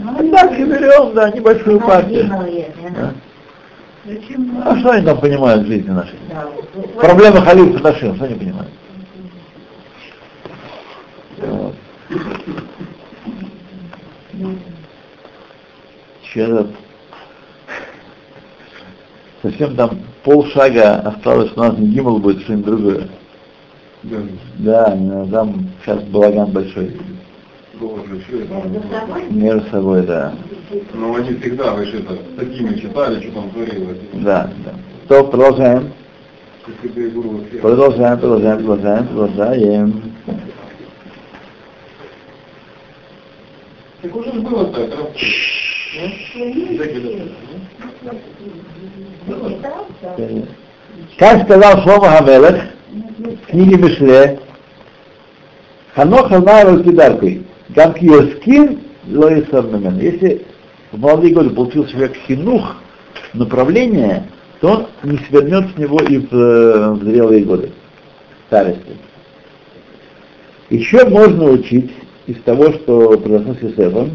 [0.02, 2.32] Ну, так и берем, да, небольшую партию.
[4.64, 6.18] А что они там понимают в жизни нашей?
[6.95, 8.72] Проблемы халифа нашим, что они понимают?
[11.38, 11.76] Вот.
[16.24, 16.68] Еще
[19.41, 23.10] совсем там полшага осталось, у нас не Гимл будет, что-нибудь другое.
[24.04, 26.97] Да, да там сейчас балаган большой.
[27.80, 28.54] Все это.
[28.54, 29.24] Между собой?
[29.30, 30.34] Между собой, да.
[30.94, 33.98] Но они всегда, вы же это, с такими читали, что там творилось.
[34.14, 34.74] Да, да.
[35.08, 35.92] То продолжаем.
[37.62, 40.14] Продолжаем, продолжаем, продолжаем, продолжаем.
[44.02, 45.08] Так уже было так, раз.
[51.18, 54.40] Как сказал Шлома Гамелех в книге Мишле,
[55.96, 60.00] Ханох Алмайру Кидаркой, Гамки Йоскин Лоисарнамен.
[60.00, 60.42] Если
[60.92, 62.78] в молодые годы получил человек хинух,
[63.34, 64.24] направление,
[64.60, 67.72] то он не свернет с него и в, э, в зрелые годы,
[68.30, 68.98] в старости.
[70.70, 71.92] Еще можно учить
[72.26, 74.12] из того, что произошло с Юсефом,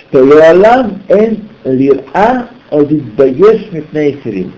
[0.00, 4.52] что Леолам эн лира одитбаеш мипнейсерим.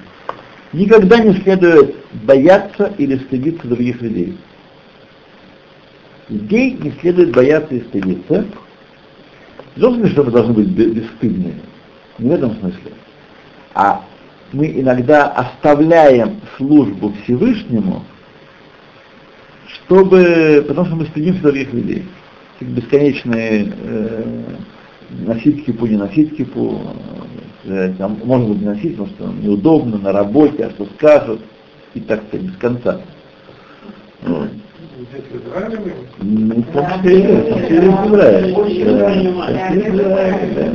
[0.73, 4.37] Никогда не следует бояться или стыдиться других людей.
[6.29, 8.47] Людей не следует бояться и стыдиться.
[9.77, 11.61] Не в том смысле, что мы должны быть бе- бесстыдными.
[12.18, 12.93] Не в этом смысле.
[13.75, 14.05] А
[14.53, 18.05] мы иногда оставляем службу Всевышнему,
[19.66, 22.05] чтобы, потому что мы стыдимся других людей.
[22.61, 24.43] Бесконечные э,
[25.27, 26.81] носить кипу, не носить кипу,
[27.64, 31.41] э, там, можно быть носить, потому что неудобно на работе, а что скажут,
[31.95, 33.01] и так сказать, без конца.
[34.22, 34.51] Вот.
[34.97, 38.53] Ну, том числе, в Израиле.
[38.53, 40.67] Да, в том числе и в Израиле, да.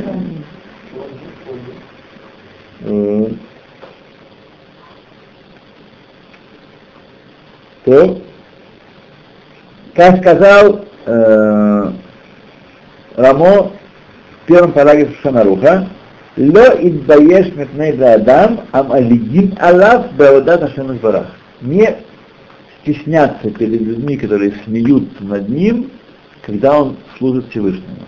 [2.82, 3.32] Вот.
[7.84, 8.20] То,
[9.94, 11.92] как сказал э,
[13.16, 13.70] Рамо
[14.42, 15.88] в первом параграфе Шанаруха,
[16.36, 21.26] Ло идбаеш мипней адам, ам алидим алав беодат Ашем Барах.
[21.60, 21.96] Не
[22.82, 25.90] стесняться перед людьми, которые смеются над ним,
[26.42, 28.06] когда он служит Всевышнему.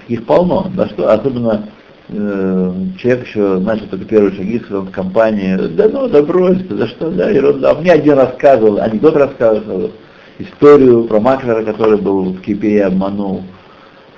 [0.00, 1.68] Таких полно, да что, особенно
[2.08, 6.86] э, человек еще начал только первые шаги в своей компании, да ну, да брось, да
[6.86, 7.74] что, да, ерунда.
[7.74, 9.92] Мне один рассказывал, анекдот рассказывал,
[10.38, 13.42] историю про маклера, который был в Кипе и обманул.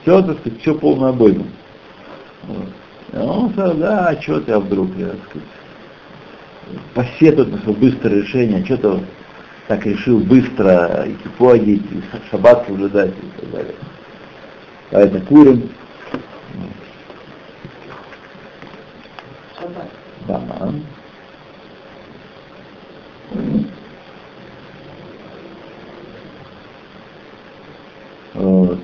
[0.03, 1.47] Все, так сказать, все полную обойму.
[2.47, 2.69] Вот.
[3.21, 5.49] Он сказал, да, а что ты а вдруг, я, так сказать,
[6.95, 9.01] посетует на свое быстрое решение, что то
[9.69, 13.75] так решил быстро и кипу одеть, и шаббат соблюдать и так далее.
[14.91, 15.71] Поэтому курим.
[20.27, 20.41] Да.
[28.35, 28.79] Вот.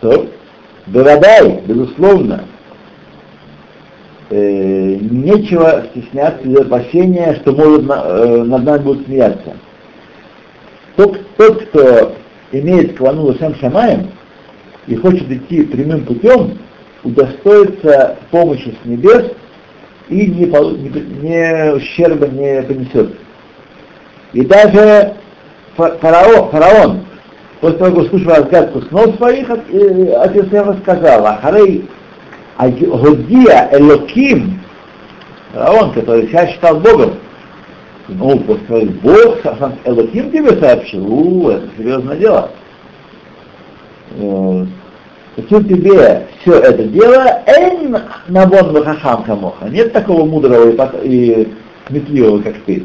[0.00, 0.28] То,
[0.86, 2.44] Бородай, безусловно,
[5.24, 9.54] нечего стесняться из опасения, что может на- э, над нами будут смеяться.
[10.96, 12.12] Тот, тот, кто
[12.52, 14.10] имеет квану Лашем Шамаем
[14.86, 16.58] и хочет идти прямым путем,
[17.02, 19.32] удостоится помощи с небес
[20.08, 23.14] и не, не, не ущерба не понесет.
[24.34, 25.14] И даже
[25.76, 27.00] фа- фараон, фараон
[27.60, 31.88] после того, как услышал разгадку снов своих, э, от Иосифа сказал, Ахарей
[32.58, 34.60] Годия Элоким,
[35.54, 37.14] фараон, который себя считал Богом,
[38.08, 42.50] ну, после того, сам Элоким тебе сообщил, у, это серьезное дело.
[45.36, 47.96] Почему тебе все это дело, эйн
[48.28, 49.68] набон вахахам камоха.
[49.68, 50.70] Нет такого мудрого
[51.02, 51.48] и, и
[51.88, 52.84] сметливого, как ты.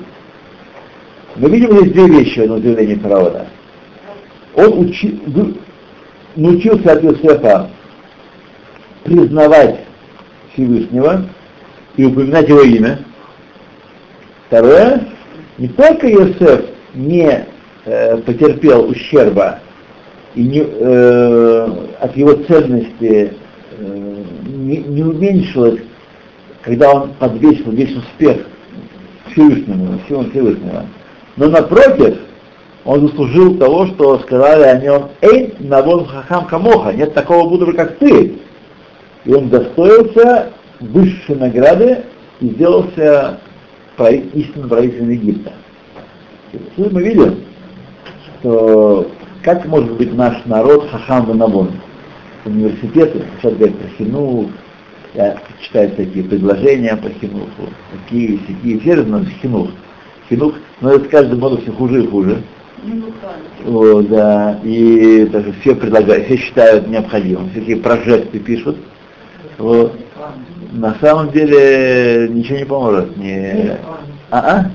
[1.36, 3.46] Мы видим здесь две вещи на удивление фараона.
[4.56, 5.22] Он учи,
[6.36, 7.70] научился от Иосифа
[9.04, 9.80] признавать
[10.54, 11.26] Всевышнего
[12.00, 13.00] и упоминать его имя.
[14.48, 15.06] Второе,
[15.58, 16.62] не только Иосиф
[16.94, 17.46] не
[17.84, 19.60] э, потерпел ущерба
[20.34, 21.68] и не, э,
[22.00, 23.34] от его ценности
[23.78, 24.16] э,
[24.48, 25.82] не, не уменьшилось,
[26.62, 28.48] когда он подвесил весь успех
[29.32, 30.86] Всевышнему, силам Всевышнего.
[31.36, 32.18] Но напротив,
[32.86, 37.98] он заслужил того, что сказали о нем «Эй, навон хахам камоха», нет такого мудрого, как
[37.98, 38.40] ты.
[39.26, 42.00] И он достоился высшей награды
[42.42, 43.40] и сделался
[43.98, 45.54] прави- истинным правителем Египта.
[46.76, 47.36] Тут мы видим,
[48.40, 49.12] что
[49.44, 51.72] как может быть наш народ хахам ванабон?
[52.46, 54.48] Университеты, сейчас говорят про хинух,
[55.14, 59.70] я читаю всякие предложения по хинуху, такие, такие, все знают хинух.
[60.30, 62.42] Хинух, но это с каждым годом все хуже и хуже.
[63.66, 68.78] Вот, да, и даже все предлагают, все считают необходимым, всякие прожекты пишут.
[69.60, 69.94] Вот.
[70.72, 73.18] На самом деле ничего не поможет.
[73.18, 73.78] Не...
[74.32, 74.72] А, а?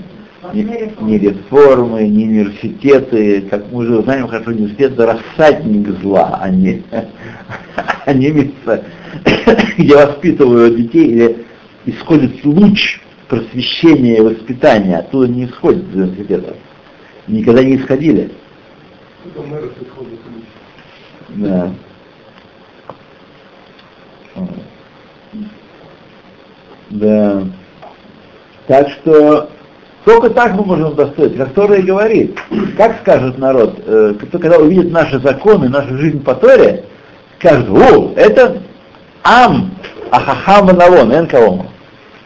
[0.52, 0.62] ни,
[1.02, 6.82] ни реформы, ни университеты, как мы уже знаем хорошо, университет это рассадник зла, а не,
[8.04, 8.84] а не место,
[9.78, 11.46] где воспитывают детей или
[11.86, 16.56] исходит луч просвещения и воспитания, оттуда не исходит из университета.
[17.26, 18.30] Никогда не исходили.
[21.30, 21.72] Да.
[26.94, 27.42] Да.
[28.68, 29.50] Так что
[30.04, 31.36] только так мы можем удостоить.
[31.36, 32.38] Как Тора и говорит,
[32.76, 36.84] как скажет народ, э, когда увидит наши законы, нашу жизнь по Торе,
[37.38, 38.62] скажет, о, это
[39.24, 39.72] Ам,
[40.10, 41.66] Ахахам Навон, Энкаому.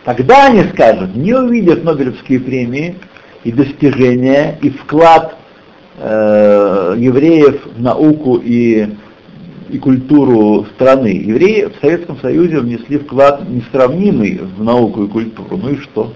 [0.04, 2.96] Тогда они скажут, не увидят Нобелевские премии
[3.44, 5.36] и достижения, и вклад
[5.98, 8.88] э, евреев в науку и,
[9.68, 11.08] и культуру страны.
[11.08, 15.56] Евреи в Советском Союзе внесли вклад несравнимый в науку и культуру.
[15.56, 16.12] Ну и что?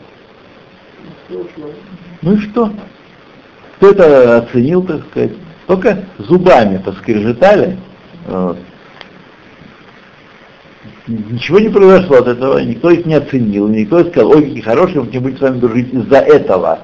[2.22, 2.72] Ну и что?
[3.76, 5.32] Кто это оценил, так сказать?
[5.66, 7.78] Только зубами поскрежетали.
[8.26, 8.58] Вот.
[11.08, 15.00] Ничего не произошло от этого, никто их не оценил, никто не сказал, ой, какие хорошие,
[15.00, 16.78] мы не будем с вами дружить из-за этого.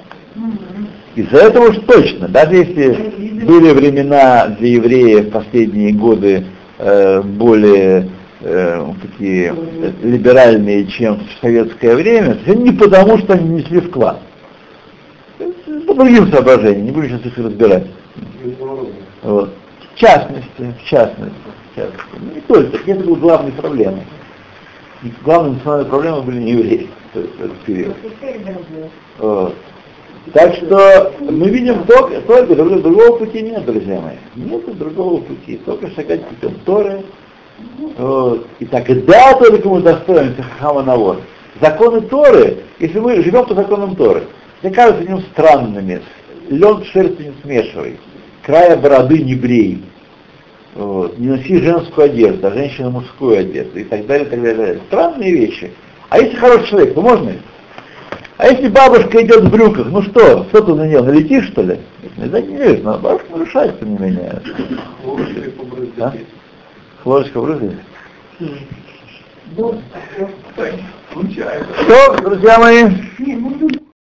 [1.14, 6.47] Из-за этого уж точно, даже если были времена для евреев в последние годы
[6.79, 8.09] э, более
[8.41, 9.55] э, такие
[10.03, 14.20] либеральные, чем в советское время, не потому, что они несли вклад
[15.89, 17.87] по другим соображениям, не будем сейчас их разбирать.
[19.22, 19.55] Вот.
[19.95, 21.37] В частности, в частности,
[21.72, 22.05] в частности.
[22.20, 24.05] Ну, не только, это была главной проблемой.
[25.03, 27.97] И главной национальной проблемой были не евреи в этот период.
[29.18, 29.55] Вот.
[30.33, 34.16] Так что мы видим только, только другого, пути нет, друзья мои.
[34.37, 37.03] Нет другого пути, только шагать путем Торы.
[37.97, 38.47] Вот.
[38.59, 41.21] И тогда только мы достоимся Хахама Навор.
[41.61, 44.25] Законы Торы, если мы живем по законам Торы,
[44.62, 46.03] мне кажется нем странными.
[46.49, 47.99] Лен шерсти не смешивай,
[48.43, 49.83] края бороды не брей,
[50.75, 51.19] вот.
[51.19, 54.81] не носи женскую одежду, а женщина мужскую одежду и так далее, и так далее.
[54.89, 55.73] Странные вещи.
[56.09, 57.33] А если хороший человек, то можно?
[58.39, 61.80] А если бабушка идет в брюках, ну что, что ты на нее, налетишь что ли?
[62.16, 64.41] Да не видишь, но бабушка нарушает, тем не менее.
[65.99, 66.12] А?
[67.03, 67.78] Хлорочка брызгает?
[71.82, 72.84] Что, друзья мои?